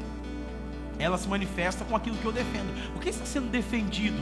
[0.98, 2.96] Ela se manifesta com aquilo que eu defendo.
[2.96, 4.20] O que está sendo defendido?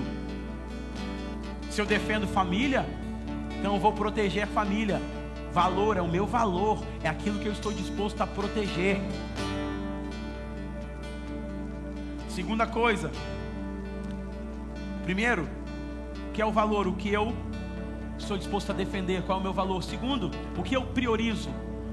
[1.70, 2.84] Se eu defendo família,
[3.58, 5.00] então eu vou proteger a família.
[5.52, 9.00] Valor é o meu valor, é aquilo que eu estou disposto a proteger.
[12.28, 13.10] Segunda coisa.
[15.08, 15.48] Primeiro,
[16.34, 16.86] que é o valor?
[16.86, 17.34] O que eu
[18.18, 19.22] estou disposto a defender?
[19.22, 19.82] Qual é o meu valor?
[19.82, 21.48] Segundo, o que eu priorizo?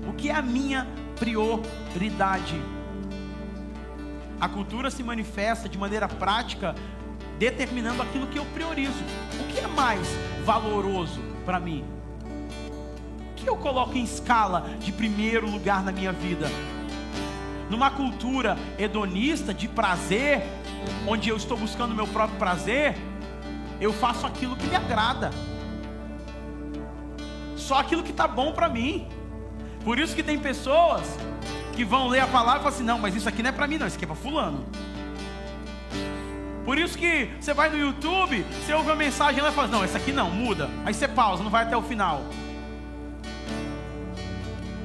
[0.06, 0.86] O que é a minha
[1.18, 2.62] prioridade?
[4.38, 6.76] A cultura se manifesta de maneira prática,
[7.40, 9.06] determinando aquilo que eu priorizo.
[9.40, 10.06] O que é mais
[10.44, 11.86] valoroso para mim?
[13.32, 16.48] O que eu coloco em escala de primeiro lugar na minha vida?
[17.70, 20.44] Numa cultura hedonista de prazer,
[21.08, 22.96] onde eu estou buscando o meu próprio prazer,
[23.80, 25.32] eu faço aquilo que me agrada.
[27.56, 29.08] Só aquilo que está bom para mim.
[29.84, 31.04] Por isso que tem pessoas
[31.74, 33.68] que vão ler a palavra e falam assim: não, mas isso aqui não é para
[33.68, 34.66] mim, não, isso aqui é para Fulano.
[36.64, 39.84] Por isso que você vai no YouTube, você ouve uma mensagem lá e fala: não,
[39.84, 40.70] essa aqui não, muda.
[40.86, 42.24] Aí você pausa, não vai até o final.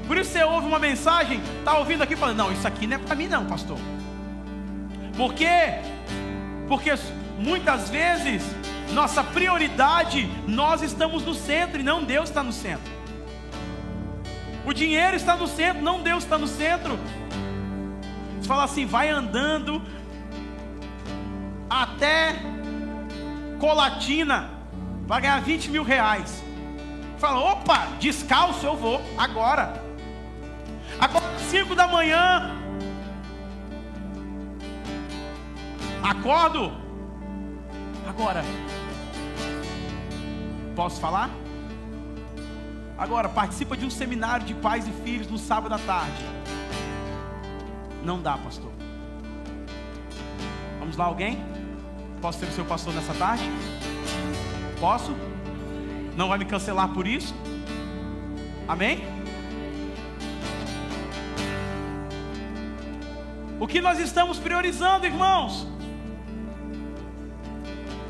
[0.07, 2.97] Por isso você ouve uma mensagem, está ouvindo aqui e fala: não, isso aqui não
[2.97, 3.79] é para mim, não, pastor.
[5.17, 5.81] Por quê?
[6.69, 6.93] Porque
[7.39, 8.43] muitas vezes
[8.93, 12.93] nossa prioridade, nós estamos no centro e não Deus está no centro.
[14.65, 16.99] O dinheiro está no centro, não Deus está no centro.
[18.39, 19.83] Você fala assim, vai andando
[21.69, 22.35] até
[23.59, 24.51] Colatina,
[25.07, 26.43] vai ganhar 20 mil reais.
[27.19, 29.83] Fala, opa, descalço eu vou, agora.
[30.99, 32.60] Agora, 5 da manhã.
[36.03, 36.73] Acordo.
[38.09, 38.43] Agora.
[40.75, 41.31] Posso falar?
[42.97, 46.25] Agora, participa de um seminário de pais e filhos no sábado à tarde.
[48.05, 48.71] Não dá, pastor.
[50.79, 51.43] Vamos lá, alguém?
[52.21, 53.45] Posso ser o seu pastor nessa tarde?
[54.79, 55.15] Posso?
[56.17, 57.35] Não vai me cancelar por isso?
[58.69, 59.03] Amém?
[63.59, 65.67] O que nós estamos priorizando, irmãos?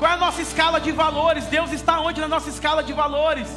[0.01, 1.45] Qual é a nossa escala de valores?
[1.45, 3.47] Deus está onde na nossa escala de valores?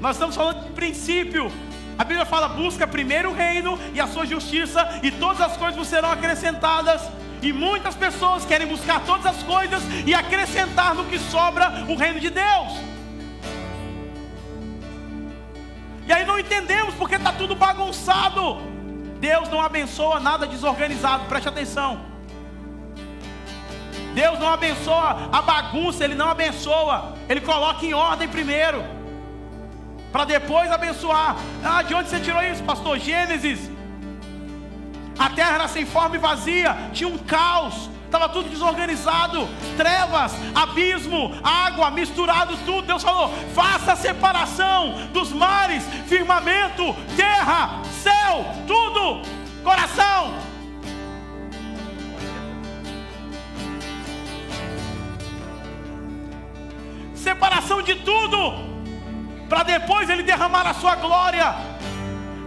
[0.00, 1.52] Nós estamos falando de princípio.
[1.98, 5.86] A Bíblia fala: busca primeiro o reino e a sua justiça, e todas as coisas
[5.86, 7.02] serão acrescentadas.
[7.42, 12.18] E muitas pessoas querem buscar todas as coisas e acrescentar no que sobra o reino
[12.18, 12.72] de Deus.
[16.06, 18.56] E aí não entendemos porque está tudo bagunçado.
[19.20, 22.11] Deus não abençoa nada desorganizado, preste atenção.
[24.14, 28.84] Deus não abençoa a bagunça, Ele não abençoa, Ele coloca em ordem primeiro
[30.12, 31.36] para depois abençoar.
[31.64, 32.98] Ah, de onde você tirou isso, pastor?
[32.98, 33.70] Gênesis.
[35.18, 41.32] A terra era sem forma e vazia, tinha um caos, estava tudo desorganizado, trevas, abismo,
[41.42, 42.86] água, misturado tudo.
[42.86, 49.22] Deus falou: faça a separação dos mares, firmamento, terra, céu, tudo,
[49.62, 50.51] coração.
[57.22, 58.36] Separação de tudo
[59.48, 61.54] para depois Ele derramar a sua glória.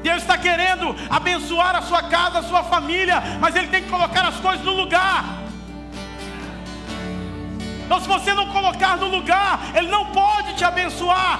[0.03, 4.25] Deus está querendo abençoar a sua casa, a sua família, mas Ele tem que colocar
[4.27, 5.23] as coisas no lugar.
[7.85, 11.39] Então, se você não colocar no lugar, Ele não pode te abençoar.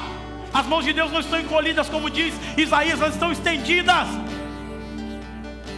[0.54, 4.07] As mãos de Deus não estão encolhidas, como diz Isaías, elas estão estendidas.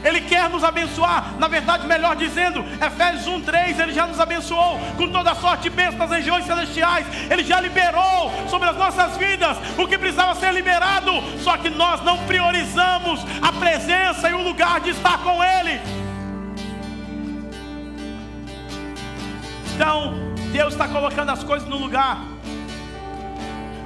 [0.03, 1.33] Ele quer nos abençoar.
[1.39, 5.97] Na verdade, melhor dizendo, Efésios 1:3, ele já nos abençoou com toda sorte de bênçãos
[5.97, 7.05] nas regiões celestiais.
[7.29, 11.11] Ele já liberou sobre as nossas vidas o que precisava ser liberado.
[11.43, 15.81] Só que nós não priorizamos a presença e o lugar de estar com ele.
[19.75, 20.13] Então,
[20.51, 22.17] Deus está colocando as coisas no lugar.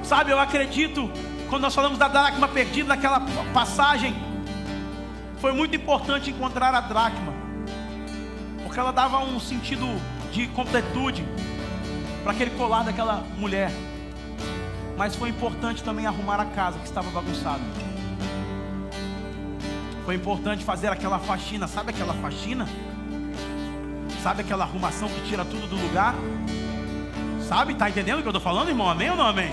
[0.02, 1.10] Sabe, eu acredito,
[1.48, 3.20] quando nós falamos da dracma perdida naquela
[3.52, 4.14] passagem,
[5.42, 7.34] foi muito importante encontrar a dracma.
[8.62, 9.86] porque ela dava um sentido
[10.30, 11.26] de completude
[12.22, 13.70] para aquele colar daquela mulher.
[14.96, 17.60] Mas foi importante também arrumar a casa que estava bagunçada.
[20.04, 22.68] Foi importante fazer aquela faxina, sabe aquela faxina?
[24.22, 26.14] Sabe aquela arrumação que tira tudo do lugar?
[27.48, 27.74] Sabe?
[27.74, 28.88] Tá entendendo o que eu estou falando, irmão?
[28.88, 29.50] Amém ou não amém?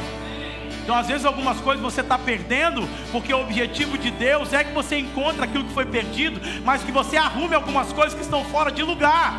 [0.90, 4.74] Então, às vezes, algumas coisas você está perdendo, porque o objetivo de Deus é que
[4.74, 8.72] você encontre aquilo que foi perdido, mas que você arrume algumas coisas que estão fora
[8.72, 9.36] de lugar.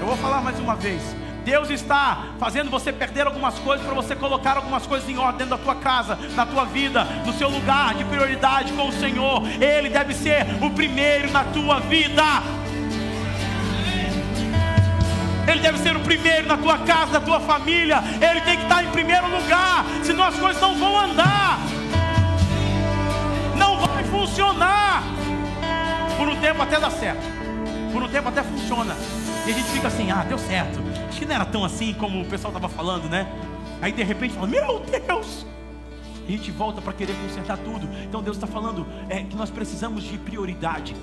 [0.00, 1.00] Eu vou falar mais uma vez.
[1.44, 5.56] Deus está fazendo você perder algumas coisas para você colocar algumas coisas em ordem dentro
[5.56, 9.40] da tua casa, na tua vida, no seu lugar de prioridade com o Senhor.
[9.62, 12.24] Ele deve ser o primeiro na tua vida.
[15.46, 18.02] Ele deve ser o primeiro na tua casa, na tua família.
[18.20, 19.23] Ele tem que estar em primeiro
[24.34, 25.04] funcionar.
[26.18, 27.22] Por um tempo até dá certo.
[27.92, 28.96] Por um tempo até funciona.
[29.46, 30.80] E a gente fica assim, ah, deu certo.
[31.08, 33.28] Acho que não era tão assim como o pessoal estava falando, né?
[33.80, 35.46] Aí de repente fala, meu Deus!
[36.26, 37.88] a gente volta para querer consertar tudo.
[38.02, 40.96] Então Deus está falando é, que nós precisamos de prioridade.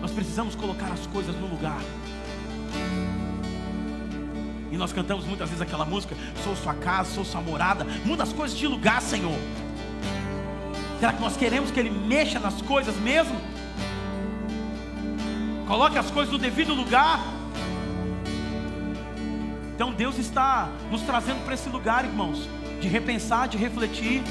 [0.00, 1.80] Nós precisamos colocar as coisas no lugar.
[4.70, 7.86] E nós cantamos muitas vezes aquela música: Sou sua casa, sou sua morada.
[8.04, 9.38] Muda as coisas de lugar, Senhor.
[11.02, 13.34] Será que nós queremos que Ele mexa nas coisas mesmo?
[15.66, 17.18] Coloque as coisas no devido lugar.
[19.74, 22.48] Então Deus está nos trazendo para esse lugar, irmãos,
[22.80, 24.22] de repensar, de refletir,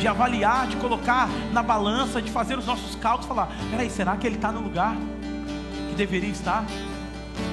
[0.00, 4.26] de avaliar, de colocar na balança, de fazer os nossos cálculos, falar: peraí, será que
[4.26, 4.96] ele está no lugar
[5.90, 6.64] que deveria estar?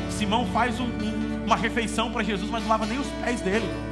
[0.09, 3.90] Simão faz um, um, uma refeição para Jesus, mas não lava nem os pés dele.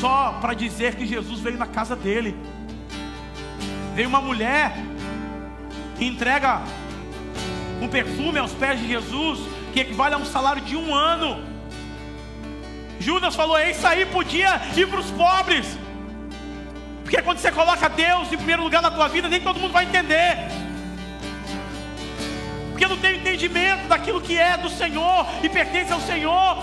[0.00, 2.34] Só para dizer que Jesus veio na casa dele.
[3.94, 4.72] Veio uma mulher
[5.98, 6.62] que entrega
[7.82, 9.40] um perfume aos pés de Jesus,
[9.74, 11.44] que equivale a um salário de um ano.
[12.98, 15.66] Judas falou: Isso aí podia ir para os pobres.
[17.02, 19.84] Porque quando você coloca Deus em primeiro lugar na tua vida, nem todo mundo vai
[19.84, 20.38] entender.
[22.70, 26.62] Porque não tem entendimento daquilo que é do Senhor e pertence ao Senhor.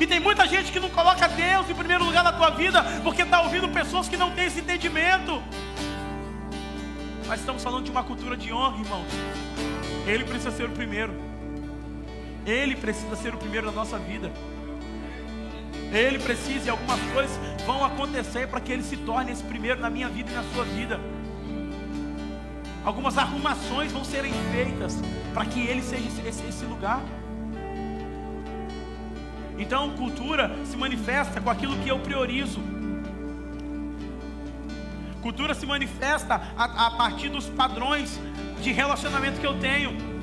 [0.00, 3.22] E tem muita gente que não coloca Deus em primeiro lugar na tua vida, porque
[3.22, 5.42] está ouvindo pessoas que não têm esse entendimento.
[7.26, 9.06] Mas estamos falando de uma cultura de honra, irmãos.
[10.06, 11.14] Ele precisa ser o primeiro.
[12.44, 14.30] Ele precisa ser o primeiro da nossa vida.
[15.92, 19.88] Ele precisa e algumas coisas vão acontecer para que ele se torne esse primeiro na
[19.88, 21.00] minha vida e na sua vida.
[22.84, 24.96] Algumas arrumações vão serem feitas
[25.34, 27.00] para que ele seja esse, esse lugar.
[29.58, 32.60] Então, cultura se manifesta com aquilo que eu priorizo.
[35.22, 38.20] Cultura se manifesta a, a partir dos padrões
[38.60, 40.16] de relacionamento que eu tenho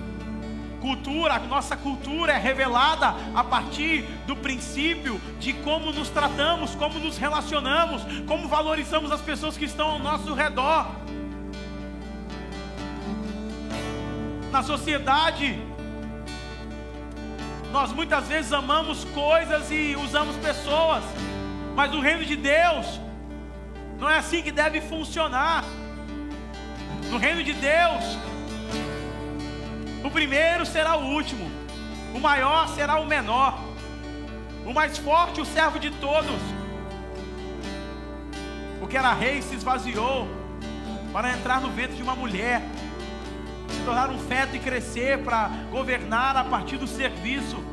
[0.84, 7.00] cultura, a nossa cultura é revelada a partir do princípio de como nos tratamos, como
[7.00, 10.88] nos relacionamos, como valorizamos as pessoas que estão ao nosso redor.
[14.52, 15.58] Na sociedade,
[17.74, 21.03] nós muitas vezes amamos coisas e usamos pessoas,
[21.76, 23.01] mas no reino de Deus,
[23.97, 25.63] não é assim que deve funcionar.
[27.09, 28.03] No reino de Deus,
[30.03, 31.49] o primeiro será o último,
[32.13, 33.59] o maior será o menor,
[34.67, 36.39] o mais forte o servo de todos.
[38.84, 40.28] O que era rei se esvaziou
[41.11, 42.61] para entrar no ventre de uma mulher,
[43.84, 47.64] tornar um feto e crescer para governar a partir do serviço.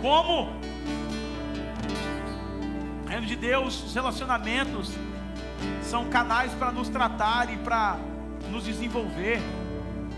[0.00, 0.50] Como?
[3.08, 4.92] Reino de Deus, os relacionamentos
[5.82, 7.96] são canais para nos tratar e para
[8.50, 9.40] nos desenvolver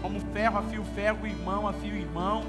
[0.06, 2.44] como ferro afia o ferro, irmão afia o irmão.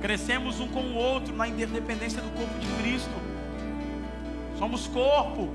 [0.00, 3.10] Crescemos um com o outro na interdependência do corpo de Cristo.
[4.58, 5.52] Somos corpo.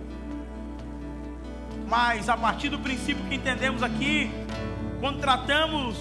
[1.88, 4.30] Mas a partir do princípio que entendemos aqui,
[5.04, 5.98] quando tratamos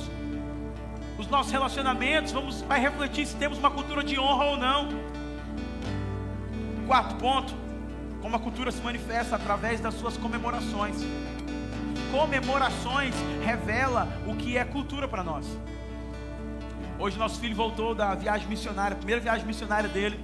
[1.19, 4.91] os nossos relacionamentos, vamos vai refletir se temos uma cultura de honra ou não.
[6.87, 7.53] Quarto ponto,
[8.21, 10.99] como a cultura se manifesta através das suas comemorações
[12.13, 13.13] comemorações
[13.45, 15.47] revela o que é cultura para nós.
[16.97, 20.21] Hoje nosso filho voltou da viagem missionária, primeira viagem missionária dele.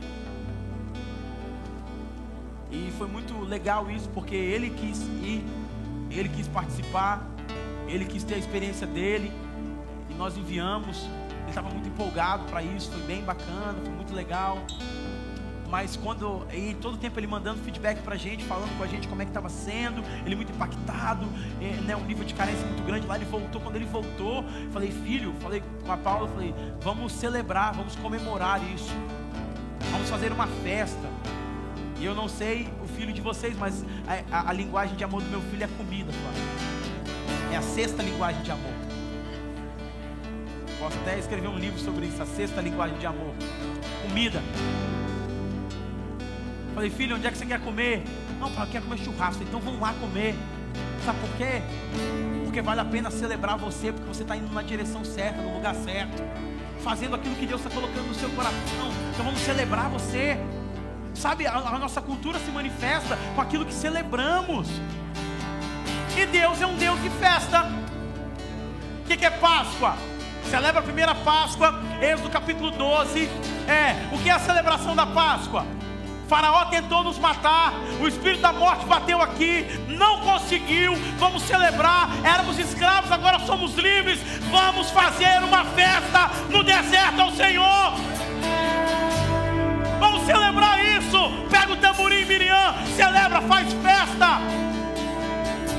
[2.71, 5.45] E foi muito legal isso, porque ele quis ir,
[6.13, 7.27] ele quis participar,
[7.89, 9.33] ele quis ter a experiência dele.
[10.11, 11.03] E nós enviamos.
[11.43, 14.59] Ele estava muito empolgado para isso, foi bem bacana, foi muito legal.
[15.71, 19.21] mas quando e todo tempo ele mandando feedback pra gente, falando com a gente como
[19.21, 21.27] é que estava sendo, ele muito impactado,
[21.61, 23.07] é, né, um nível de carência muito grande.
[23.07, 27.75] Lá ele voltou, quando ele voltou, falei, filho, falei com a Paula, falei, vamos celebrar,
[27.75, 28.93] vamos comemorar isso,
[29.91, 31.09] vamos fazer uma festa.
[32.01, 35.21] E eu não sei o filho de vocês, mas a, a, a linguagem de amor
[35.21, 36.13] do meu filho é comida,
[37.53, 38.73] É a sexta linguagem de amor.
[40.79, 43.35] Posso até escrever um livro sobre isso, a sexta linguagem de amor.
[44.03, 44.41] Comida.
[46.75, 48.05] Falei, filho, onde é que você quer comer?
[48.39, 49.43] Não, pai, eu quero comer churrasco.
[49.43, 50.37] Então vamos lá comer.
[51.05, 51.63] Sabe por quê?
[52.45, 55.75] Porque vale a pena celebrar você, porque você está indo na direção certa, no lugar
[55.75, 56.23] certo.
[56.81, 58.93] Fazendo aquilo que Deus está colocando no seu coração.
[59.13, 60.39] Então vamos celebrar você.
[61.15, 64.69] Sabe, a, a nossa cultura se manifesta com aquilo que celebramos.
[66.19, 67.63] E Deus é um Deus de festa.
[67.63, 69.97] O que, que é Páscoa?
[70.51, 73.31] Celebra a primeira Páscoa, Êxodo capítulo 12.
[73.69, 75.65] É, o que é a celebração da Páscoa?
[76.27, 80.97] Faraó tentou nos matar, o espírito da morte bateu aqui, não conseguiu.
[81.21, 82.09] Vamos celebrar.
[82.25, 84.19] Éramos escravos, agora somos livres.
[84.51, 87.93] Vamos fazer uma festa no deserto ao Senhor.
[90.01, 91.47] Vamos celebrar isso.
[91.49, 94.58] Pega o tamborim, Miriam, celebra, faz festa.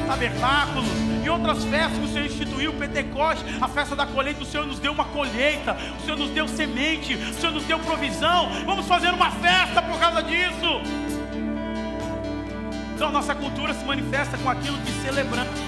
[0.10, 0.88] Tabernáculos
[1.24, 4.80] e outras festas que o Senhor instituiu, Pentecoste, a festa da colheita, o Senhor nos
[4.80, 8.50] deu uma colheita, o Senhor nos deu semente, o Senhor nos deu provisão.
[8.66, 10.82] Vamos fazer uma festa por causa disso.
[12.96, 15.60] Então, nossa cultura se manifesta com aquilo que celebramos.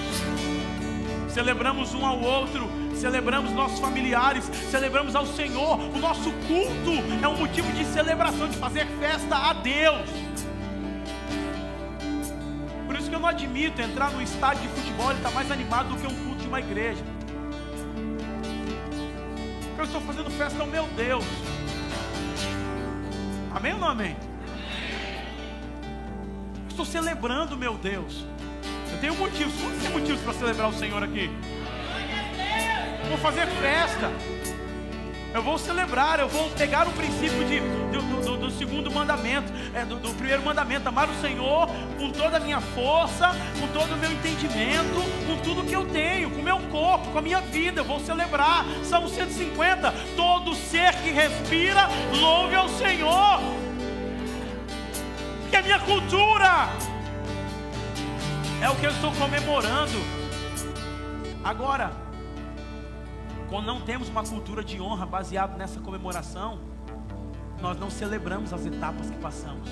[1.29, 5.79] Celebramos um ao outro, celebramos nossos familiares, celebramos ao Senhor.
[5.95, 10.09] O nosso culto é um motivo de celebração, de fazer festa a Deus
[13.22, 16.26] não admito entrar num estádio de futebol e estar tá mais animado do que um
[16.26, 17.03] culto de uma igreja.
[19.78, 21.24] Eu estou fazendo festa ao meu Deus.
[23.53, 24.15] Amém ou não amém?
[26.69, 28.26] estou celebrando meu Deus.
[28.91, 29.53] Eu tenho motivos.
[29.61, 31.30] Quantos tem motivos para celebrar o Senhor aqui?
[33.07, 34.11] Vou fazer festa.
[35.34, 37.59] Eu vou celebrar, eu vou pegar o princípio de,
[37.91, 38.30] do, do
[38.62, 43.32] segundo mandamento, é, do, do, primeiro mandamento, amar o Senhor com toda a minha força,
[43.59, 47.18] com todo o meu entendimento, com tudo que eu tenho, com o meu corpo, com
[47.18, 48.64] a minha vida, eu vou celebrar.
[48.84, 51.88] Salmo 150, todo ser que respira,
[52.20, 53.39] louve ao Senhor.
[55.49, 56.70] Que é minha cultura.
[58.62, 59.97] É o que eu estou comemorando.
[61.43, 61.91] Agora,
[63.49, 66.70] quando não temos uma cultura de honra baseada nessa comemoração,
[67.62, 69.70] nós não celebramos as etapas que passamos.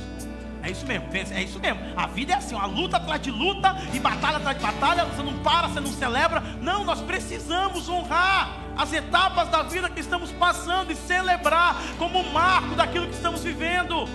[0.62, 1.80] É isso mesmo, é isso mesmo.
[1.96, 5.06] A vida é assim, uma luta atrás de luta e batalha atrás de batalha.
[5.06, 6.42] Você não para, você não celebra.
[6.62, 12.76] Não, nós precisamos honrar as etapas da vida que estamos passando e celebrar como marco
[12.76, 14.08] daquilo que estamos vivendo.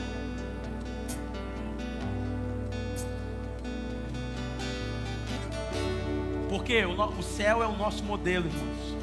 [6.48, 8.96] Porque o céu é o nosso modelo, irmãos.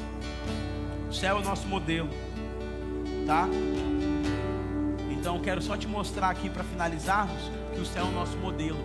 [1.10, 2.08] O céu é o nosso modelo,
[3.26, 3.46] tá?
[5.22, 8.84] Então quero só te mostrar aqui para finalizarmos que o céu é o nosso modelo.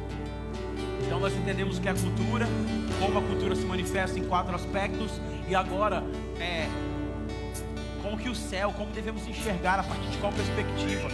[1.04, 2.48] Então nós entendemos que a cultura,
[3.00, 5.20] como a cultura se manifesta em quatro aspectos
[5.50, 6.04] e agora
[6.40, 6.68] é
[8.04, 11.10] como que o céu, como devemos enxergar a partir de qual perspectiva.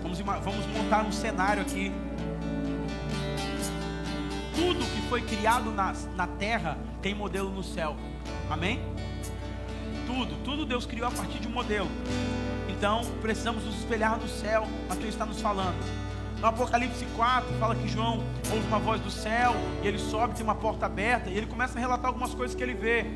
[0.00, 1.90] Vamos, vamos montar um cenário aqui.
[4.54, 7.96] Tudo que foi criado na, na terra tem modelo no céu.
[8.48, 8.80] Amém?
[10.06, 11.90] Tudo, tudo Deus criou a partir de um modelo.
[12.84, 15.74] Então, precisamos nos espelhar no céu, Mateus está nos falando.
[16.38, 18.22] No Apocalipse 4, fala que João
[18.52, 21.78] ouve uma voz do céu, e ele sobe, tem uma porta aberta, e ele começa
[21.78, 23.06] a relatar algumas coisas que ele vê.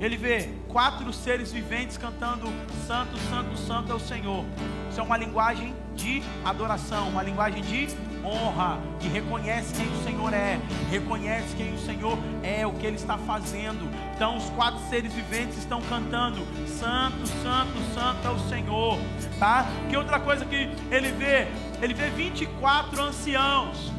[0.00, 2.46] Ele vê quatro seres viventes cantando:
[2.86, 4.42] Santo, Santo, Santo é o Senhor.
[4.88, 7.88] Isso é uma linguagem de adoração, uma linguagem de
[8.24, 10.58] honra, que reconhece quem o Senhor é,
[10.90, 13.86] reconhece quem o Senhor é, o que Ele está fazendo.
[14.14, 18.98] Então os quatro seres viventes estão cantando: Santo, Santo, Santo é o Senhor.
[19.38, 19.66] Tá?
[19.90, 21.48] Que outra coisa que ele vê?
[21.82, 23.92] Ele vê 24 anciãos.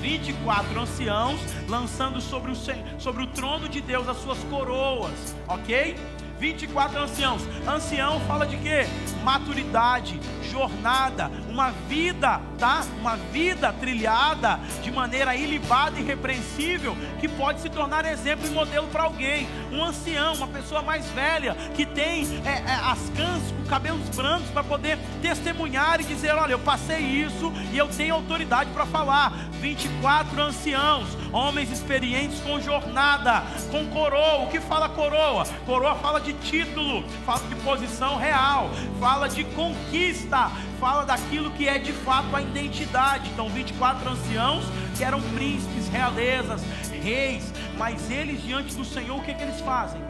[0.00, 2.54] 24 anciãos lançando sobre o,
[2.98, 5.96] sobre o trono de Deus as suas coroas, ok?
[6.38, 7.42] 24 anciãos.
[7.66, 8.86] Ancião fala de quê?
[9.24, 12.84] Maturidade, jornada, uma vida, tá?
[13.00, 18.86] Uma vida trilhada de maneira ilibada e irrepreensível, que pode se tornar exemplo e modelo
[18.88, 19.48] para alguém.
[19.72, 24.50] Um ancião, uma pessoa mais velha, que tem é, é, as cãs com cabelos brancos
[24.50, 29.32] para poder testemunhar e dizer: Olha, eu passei isso e eu tenho autoridade para falar.
[29.58, 34.44] 24 anciãos, homens experientes com jornada, com coroa.
[34.44, 35.44] O que fala coroa?
[35.64, 41.78] Coroa fala de título, fala de posição real, fala de conquista, fala daquilo que é
[41.78, 43.28] de fato a identidade.
[43.30, 44.64] Então, 24 anciãos
[44.96, 46.62] que eram príncipes, realezas,
[47.02, 50.00] reis, mas eles diante do Senhor, o que, que eles fazem?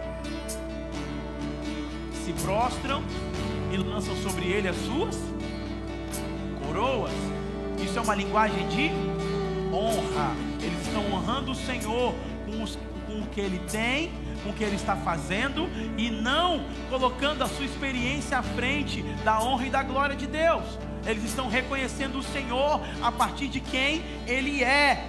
[2.24, 3.02] Se prostram
[3.72, 5.16] e lançam sobre ele as suas
[6.64, 7.12] coroas.
[7.82, 8.90] Isso é uma linguagem de
[9.72, 10.34] honra.
[10.62, 12.14] Eles estão honrando o Senhor
[12.44, 14.10] com, os, com o que ele tem,
[14.47, 15.68] com o que ele está fazendo
[15.99, 20.62] e não colocando a sua experiência à frente da honra e da glória de Deus.
[21.05, 25.09] Eles estão reconhecendo o Senhor a partir de quem ele é.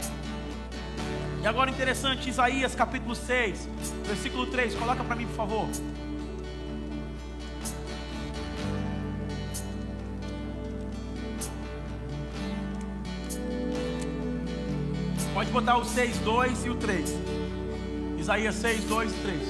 [1.41, 3.69] E agora interessante, Isaías capítulo 6,
[4.05, 5.69] versículo 3, coloca para mim, por favor.
[15.31, 17.46] Pode botar o 6, 2 e o 3.
[18.27, 19.41] Isaías 6, 2 e 3.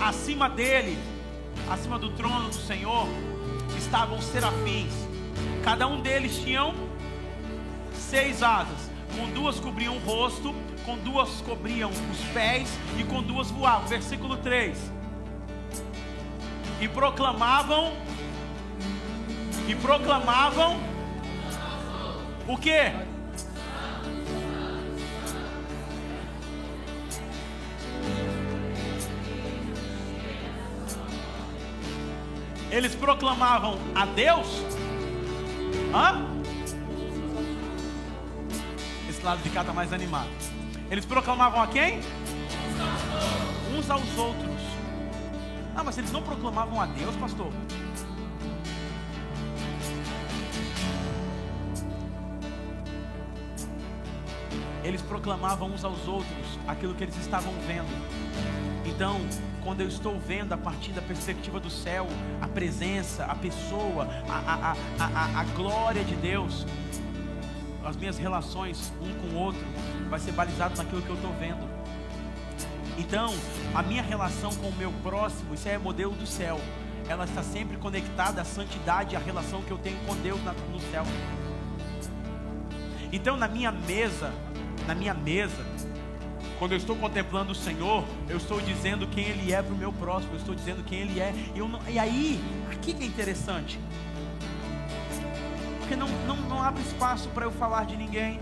[0.00, 0.96] Acima dele,
[1.68, 3.06] acima do trono do Senhor,
[3.76, 4.94] estavam serafins.
[5.62, 6.74] Cada um deles tinham
[7.92, 8.90] seis asas.
[9.14, 10.54] Com duas cobriam o rosto,
[10.86, 13.86] com duas cobriam os pés e com duas voavam.
[13.88, 14.74] Versículo 3.
[16.80, 17.92] E proclamavam
[19.68, 20.87] e proclamavam
[22.48, 22.92] o que?
[32.70, 34.46] Eles proclamavam a Deus?
[35.94, 36.26] Hã?
[39.08, 40.28] Esse lado de cá está mais animado.
[40.90, 42.00] Eles proclamavam a quem?
[43.76, 44.62] Uns aos outros.
[45.76, 47.52] Ah, mas eles não proclamavam a Deus, pastor?
[54.88, 57.88] Eles proclamavam uns aos outros aquilo que eles estavam vendo.
[58.86, 59.20] Então,
[59.62, 62.06] quando eu estou vendo a partir da perspectiva do céu,
[62.40, 66.66] a presença, a pessoa, a, a, a, a, glória de Deus,
[67.84, 69.60] as minhas relações um com o outro
[70.08, 71.68] vai ser balizado naquilo que eu estou vendo.
[72.96, 73.34] Então,
[73.74, 76.58] a minha relação com o meu próximo, isso é modelo do céu.
[77.06, 80.40] Ela está sempre conectada à santidade, à relação que eu tenho com Deus
[80.72, 81.04] no céu.
[83.12, 84.32] Então, na minha mesa,
[84.88, 85.66] na minha mesa,
[86.58, 89.92] quando eu estou contemplando o Senhor, eu estou dizendo quem Ele é para o meu
[89.92, 91.34] próximo, eu estou dizendo quem Ele é.
[91.54, 92.40] Eu não, e aí,
[92.72, 93.78] aqui que é interessante,
[95.80, 98.40] porque não, não, não abre espaço para eu falar de ninguém,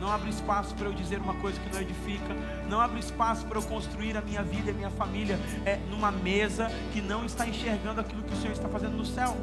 [0.00, 2.34] não abre espaço para eu dizer uma coisa que não edifica,
[2.68, 6.10] não abre espaço para eu construir a minha vida e a minha família é, numa
[6.10, 9.36] mesa que não está enxergando aquilo que o Senhor está fazendo no céu.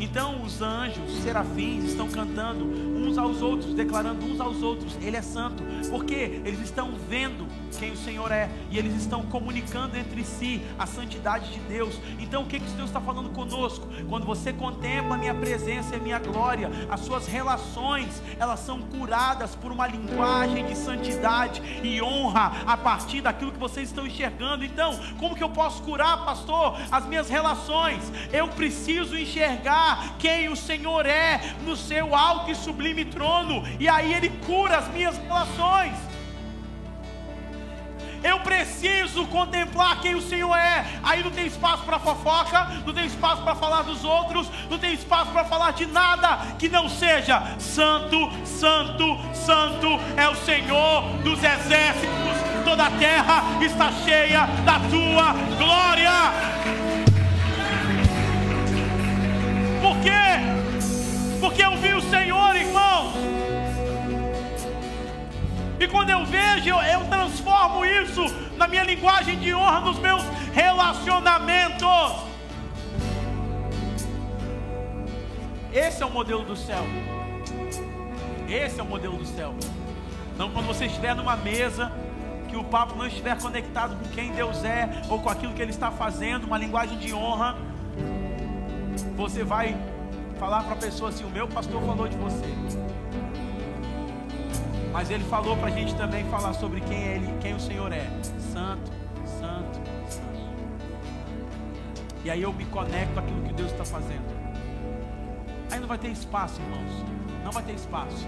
[0.00, 5.16] Então os anjos, os serafins estão cantando uns aos outros, declarando uns aos outros: Ele
[5.16, 7.46] é santo, porque eles estão vendo
[7.76, 11.98] quem o Senhor é e eles estão comunicando entre si a santidade de Deus.
[12.18, 13.86] Então o que, que Deus está falando conosco?
[14.08, 18.80] Quando você contempla a minha presença e a minha glória, as suas relações elas são
[18.80, 24.64] curadas por uma linguagem de santidade e honra a partir daquilo que vocês estão enxergando.
[24.64, 28.00] Então, como que eu posso curar, pastor, as minhas relações?
[28.32, 34.12] Eu preciso enxergar quem o Senhor é no seu alto e sublime trono, e aí
[34.12, 35.94] Ele cura as minhas relações.
[38.22, 40.84] Eu preciso contemplar quem o Senhor é.
[41.02, 44.92] Aí não tem espaço para fofoca, não tem espaço para falar dos outros, não tem
[44.92, 51.38] espaço para falar de nada que não seja santo, santo, santo é o Senhor dos
[51.38, 52.10] exércitos.
[52.64, 56.10] Toda a terra está cheia da tua glória.
[59.80, 61.40] Por quê?
[61.40, 62.89] Porque eu vi o Senhor, irmãos
[65.80, 68.22] e quando eu vejo, eu, transformo isso
[68.58, 70.22] na minha linguagem de honra, nos meus
[70.52, 71.88] relacionamentos.
[75.72, 76.84] Esse é o modelo do céu.
[78.46, 79.54] Esse é o modelo do céu.
[80.34, 81.90] Então, quando você estiver numa mesa,
[82.50, 85.70] que o papo não estiver conectado com quem Deus é ou com aquilo que Ele
[85.70, 87.56] está fazendo, uma linguagem de honra,
[89.16, 89.74] você vai
[90.38, 92.89] falar para a pessoa assim: O meu pastor falou de você.
[94.92, 98.10] Mas ele falou para a gente também falar sobre quem ele, quem o Senhor é.
[98.52, 98.90] Santo,
[99.38, 99.80] santo.
[102.24, 104.28] E aí eu me conecto àquilo que Deus está fazendo.
[105.70, 107.04] Aí não vai ter espaço, irmãos.
[107.44, 108.26] Não vai ter espaço.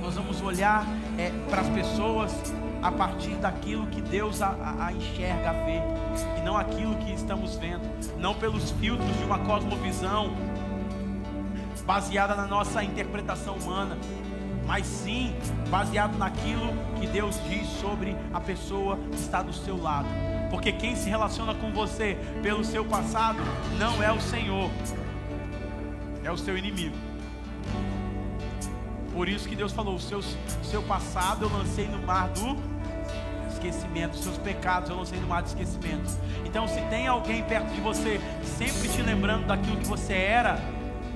[0.00, 0.86] Nós vamos olhar
[1.18, 2.32] é, para as pessoas
[2.82, 5.82] a partir daquilo que Deus a, a, a enxerga, a ver,
[6.38, 7.82] e não aquilo que estamos vendo,
[8.18, 10.36] não pelos filtros de uma cosmovisão
[11.84, 13.96] baseada na nossa interpretação humana,
[14.68, 15.34] mas sim
[15.70, 20.06] baseado naquilo que Deus diz sobre a pessoa que está do seu lado.
[20.50, 23.38] Porque quem se relaciona com você pelo seu passado
[23.78, 24.70] não é o Senhor,
[26.22, 26.94] é o seu inimigo.
[29.10, 30.20] Por isso que Deus falou: o seu,
[30.62, 32.56] seu passado eu lancei no mar do
[33.50, 36.10] esquecimento, seus pecados eu lancei no mar do esquecimento.
[36.44, 40.60] Então, se tem alguém perto de você sempre te lembrando daquilo que você era,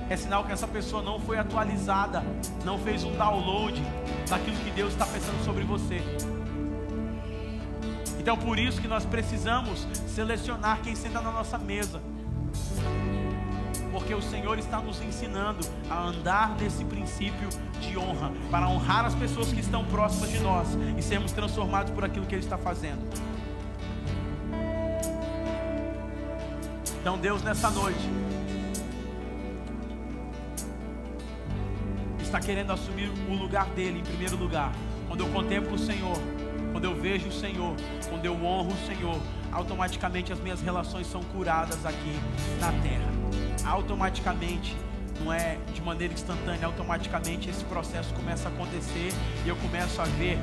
[0.09, 2.23] é sinal que essa pessoa não foi atualizada,
[2.63, 3.81] não fez um download
[4.29, 6.01] daquilo que Deus está pensando sobre você.
[8.19, 12.01] Então, por isso que nós precisamos selecionar quem senta na nossa mesa
[13.93, 17.47] porque o Senhor está nos ensinando a andar nesse princípio
[17.79, 22.03] de honra, para honrar as pessoas que estão próximas de nós e sermos transformados por
[22.03, 23.01] aquilo que Ele está fazendo.
[26.99, 28.09] Então, Deus, nessa noite,
[32.33, 34.73] está querendo assumir o lugar dele em primeiro lugar.
[35.07, 36.17] Quando eu contemplo o Senhor,
[36.71, 37.75] quando eu vejo o Senhor,
[38.09, 39.21] quando eu honro o Senhor,
[39.51, 42.19] automaticamente as minhas relações são curadas aqui
[42.59, 43.13] na terra
[43.65, 44.75] automaticamente,
[45.23, 49.13] não é de maneira instantânea, automaticamente esse processo começa a acontecer
[49.45, 50.39] e eu começo a ver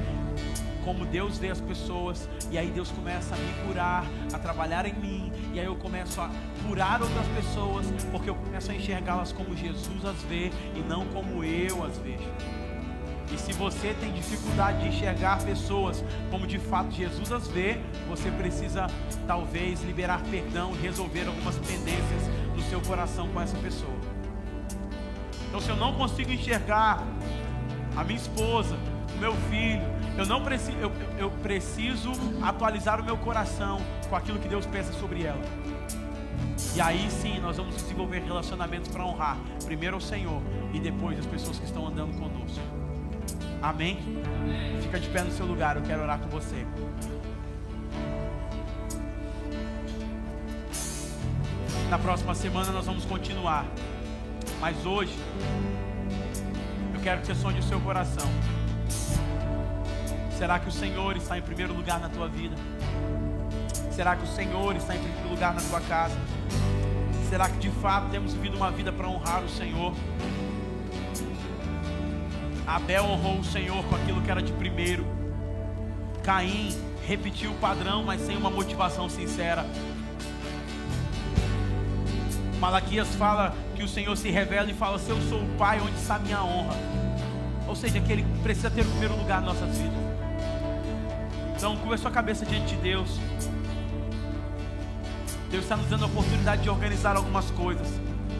[0.84, 4.95] como Deus vê as pessoas, e aí Deus começa a me curar, a trabalhar em
[4.95, 6.31] mim, e aí eu começo a
[6.67, 11.43] curar outras pessoas, porque eu começo a enxergá-las como Jesus as vê e não como
[11.43, 12.29] eu as vejo.
[13.33, 17.79] E se você tem dificuldade de enxergar pessoas como de fato Jesus as vê,
[18.09, 18.89] você precisa
[19.27, 22.23] talvez liberar perdão e resolver algumas pendências
[22.55, 23.97] do seu coração com essa pessoa.
[25.49, 27.05] Então, se eu não consigo enxergar
[27.97, 28.77] a minha esposa,
[29.15, 29.83] o meu filho,
[30.21, 32.12] eu não preciso, eu, eu preciso
[32.43, 35.41] atualizar o meu coração com aquilo que Deus pensa sobre ela.
[36.77, 40.43] E aí sim nós vamos desenvolver relacionamentos para honrar primeiro o Senhor
[40.75, 42.61] e depois as pessoas que estão andando conosco.
[43.62, 43.99] Amém?
[44.43, 44.83] Amém?
[44.83, 46.66] Fica de pé no seu lugar, eu quero orar com você.
[51.89, 53.64] Na próxima semana nós vamos continuar.
[54.61, 55.18] Mas hoje,
[56.95, 58.29] eu quero que você sonhe o seu coração.
[60.41, 62.57] Será que o Senhor está em primeiro lugar na tua vida?
[63.93, 66.16] Será que o Senhor está em primeiro lugar na tua casa?
[67.28, 69.93] Será que de fato temos vivido uma vida para honrar o Senhor?
[72.66, 75.05] Abel honrou o Senhor com aquilo que era de primeiro.
[76.22, 76.74] Caim
[77.07, 79.66] repetiu o padrão, mas sem uma motivação sincera.
[82.59, 85.97] Malaquias fala que o Senhor se revela e fala: Se eu sou o Pai, onde
[85.97, 86.76] está a minha honra?
[87.68, 90.10] Ou seja, que Ele precisa ter o primeiro lugar nas nossas vidas.
[91.61, 93.21] Então, com a sua cabeça diante de Deus.
[95.51, 97.87] Deus está nos dando a oportunidade de organizar algumas coisas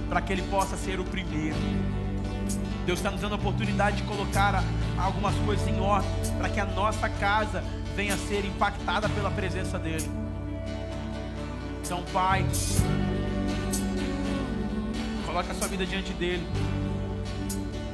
[0.09, 1.55] para que Ele possa ser o primeiro.
[2.87, 4.65] Deus está nos dando a oportunidade de colocar
[4.97, 7.63] algumas coisas em ordem para que a nossa casa
[7.95, 10.11] venha a ser impactada pela presença dEle.
[11.85, 12.47] Então, Pai,
[15.27, 16.47] Coloque a sua vida diante dele.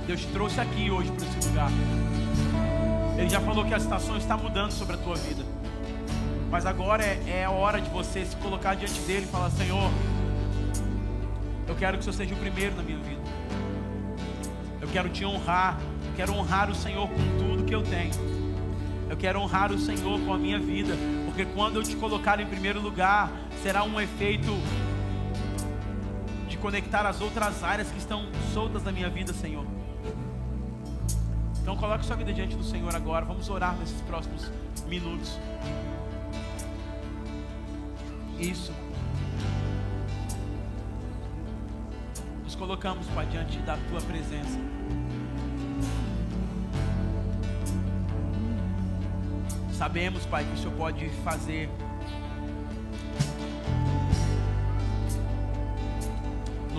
[0.07, 1.71] Deus trouxe aqui hoje para esse lugar.
[3.19, 5.45] Ele já falou que a situação está mudando sobre a tua vida.
[6.51, 9.91] Mas agora é, é a hora de você se colocar diante dele e falar: Senhor,
[11.67, 13.21] eu quero que o Senhor seja o primeiro na minha vida.
[14.81, 15.79] Eu quero te honrar.
[16.07, 18.13] Eu quero honrar o Senhor com tudo que eu tenho.
[19.09, 20.95] Eu quero honrar o Senhor com a minha vida.
[21.25, 23.31] Porque quando eu te colocar em primeiro lugar,
[23.63, 24.57] será um efeito
[26.49, 29.65] de conectar as outras áreas que estão soltas na minha vida, Senhor.
[31.67, 33.25] Então coloque sua vida diante do Senhor agora.
[33.25, 34.49] Vamos orar nesses próximos
[34.87, 35.37] minutos.
[38.39, 38.73] Isso.
[42.45, 44.57] Nos colocamos, Pai, diante da tua presença.
[49.73, 51.69] Sabemos, Pai, que o Senhor pode fazer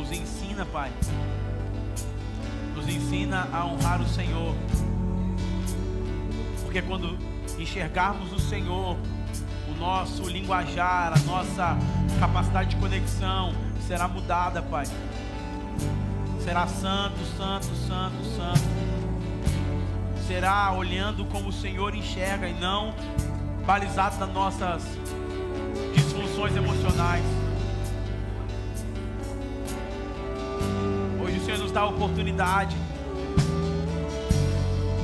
[0.09, 0.89] ensina, Pai.
[2.87, 4.55] Ensina a honrar o Senhor.
[6.63, 7.17] Porque quando
[7.59, 8.97] enxergarmos o Senhor,
[9.69, 11.77] o nosso linguajar, a nossa
[12.19, 13.53] capacidade de conexão
[13.87, 14.85] será mudada, Pai.
[16.43, 18.61] Será santo, santo, santo, santo.
[20.27, 22.93] Será olhando como o Senhor enxerga e não
[23.65, 24.83] balizado nas nossas
[25.93, 27.23] disfunções emocionais.
[31.77, 32.75] Dar a oportunidade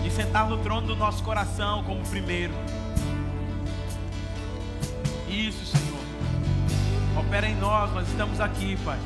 [0.01, 2.51] de sentar no trono do nosso coração como primeiro.
[5.29, 5.99] Isso, Senhor.
[7.15, 8.97] Opera em nós, nós estamos aqui, Pai.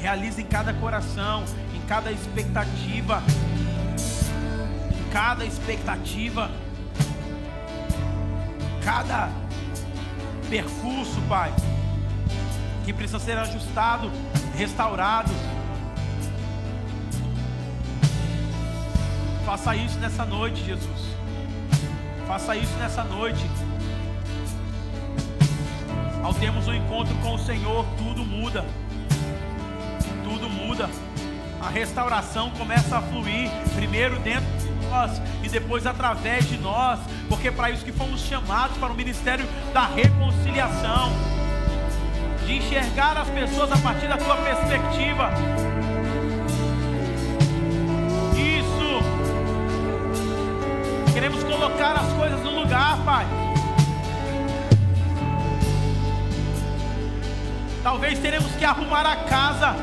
[0.00, 1.42] Realiza em cada coração,
[1.74, 3.20] em cada expectativa,
[4.92, 6.52] em cada expectativa,
[8.84, 9.28] cada
[10.48, 11.52] percurso, Pai,
[12.84, 14.08] que precisa ser ajustado,
[14.56, 15.32] restaurado.
[19.46, 21.16] Faça isso nessa noite, Jesus.
[22.26, 23.48] Faça isso nessa noite.
[26.20, 28.64] Ao termos um encontro com o Senhor, tudo muda.
[30.24, 30.90] Tudo muda.
[31.62, 37.46] A restauração começa a fluir, primeiro dentro de nós e depois através de nós, porque
[37.46, 41.12] é para isso que fomos chamados para o ministério da reconciliação,
[42.44, 45.30] de enxergar as pessoas a partir da tua perspectiva.
[51.26, 53.26] Queremos colocar as coisas no lugar, Pai.
[57.82, 59.74] Talvez teremos que arrumar a casa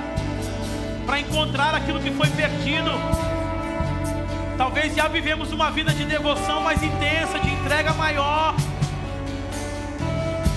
[1.05, 2.91] para encontrar aquilo que foi perdido.
[4.57, 8.55] Talvez já vivemos uma vida de devoção mais intensa, de entrega maior.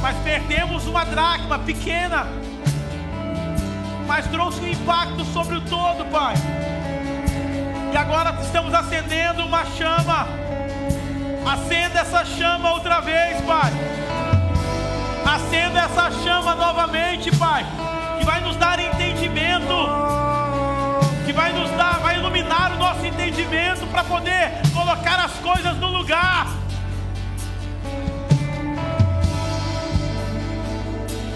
[0.01, 2.28] Mas perdemos uma dracma pequena.
[4.07, 6.37] Mas trouxe um impacto sobre o todo, Pai.
[7.93, 10.45] E agora estamos acendendo uma chama.
[11.47, 13.72] Acenda essa chama outra vez, Pai.
[15.24, 17.64] Acenda essa chama novamente, Pai,
[18.18, 19.72] que vai nos dar entendimento,
[21.24, 25.86] que vai nos dar, vai iluminar o nosso entendimento para poder colocar as coisas no
[25.86, 26.49] lugar.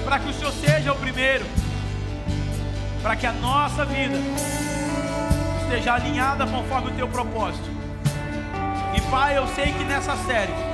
[0.05, 1.47] Para que o Senhor seja o primeiro,
[3.01, 4.19] para que a nossa vida
[5.63, 7.80] esteja alinhada conforme o teu propósito.
[9.11, 10.71] Pai, eu sei que nessa série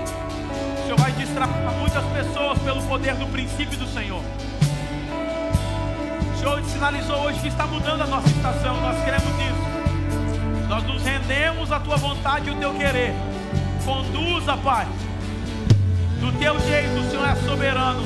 [0.87, 4.22] Senhor vai destravar muitas pessoas pelo poder do princípio do Senhor.
[6.32, 10.68] O Senhor sinalizou hoje que está mudando a nossa estação, nós queremos isso.
[10.68, 13.14] Nós nos rendemos à tua vontade e o teu querer.
[13.84, 14.87] Conduza, Pai,
[16.20, 18.05] do teu jeito, o Senhor é soberano.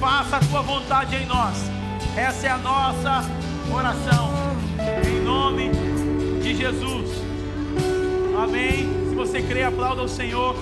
[0.00, 1.54] Faça a tua vontade em nós.
[2.16, 3.24] Essa é a nossa
[3.72, 4.32] oração.
[5.06, 5.70] Em nome
[6.42, 7.22] de Jesus.
[8.42, 9.03] Amém.
[9.14, 10.56] Se você crê, aplauda o Senhor.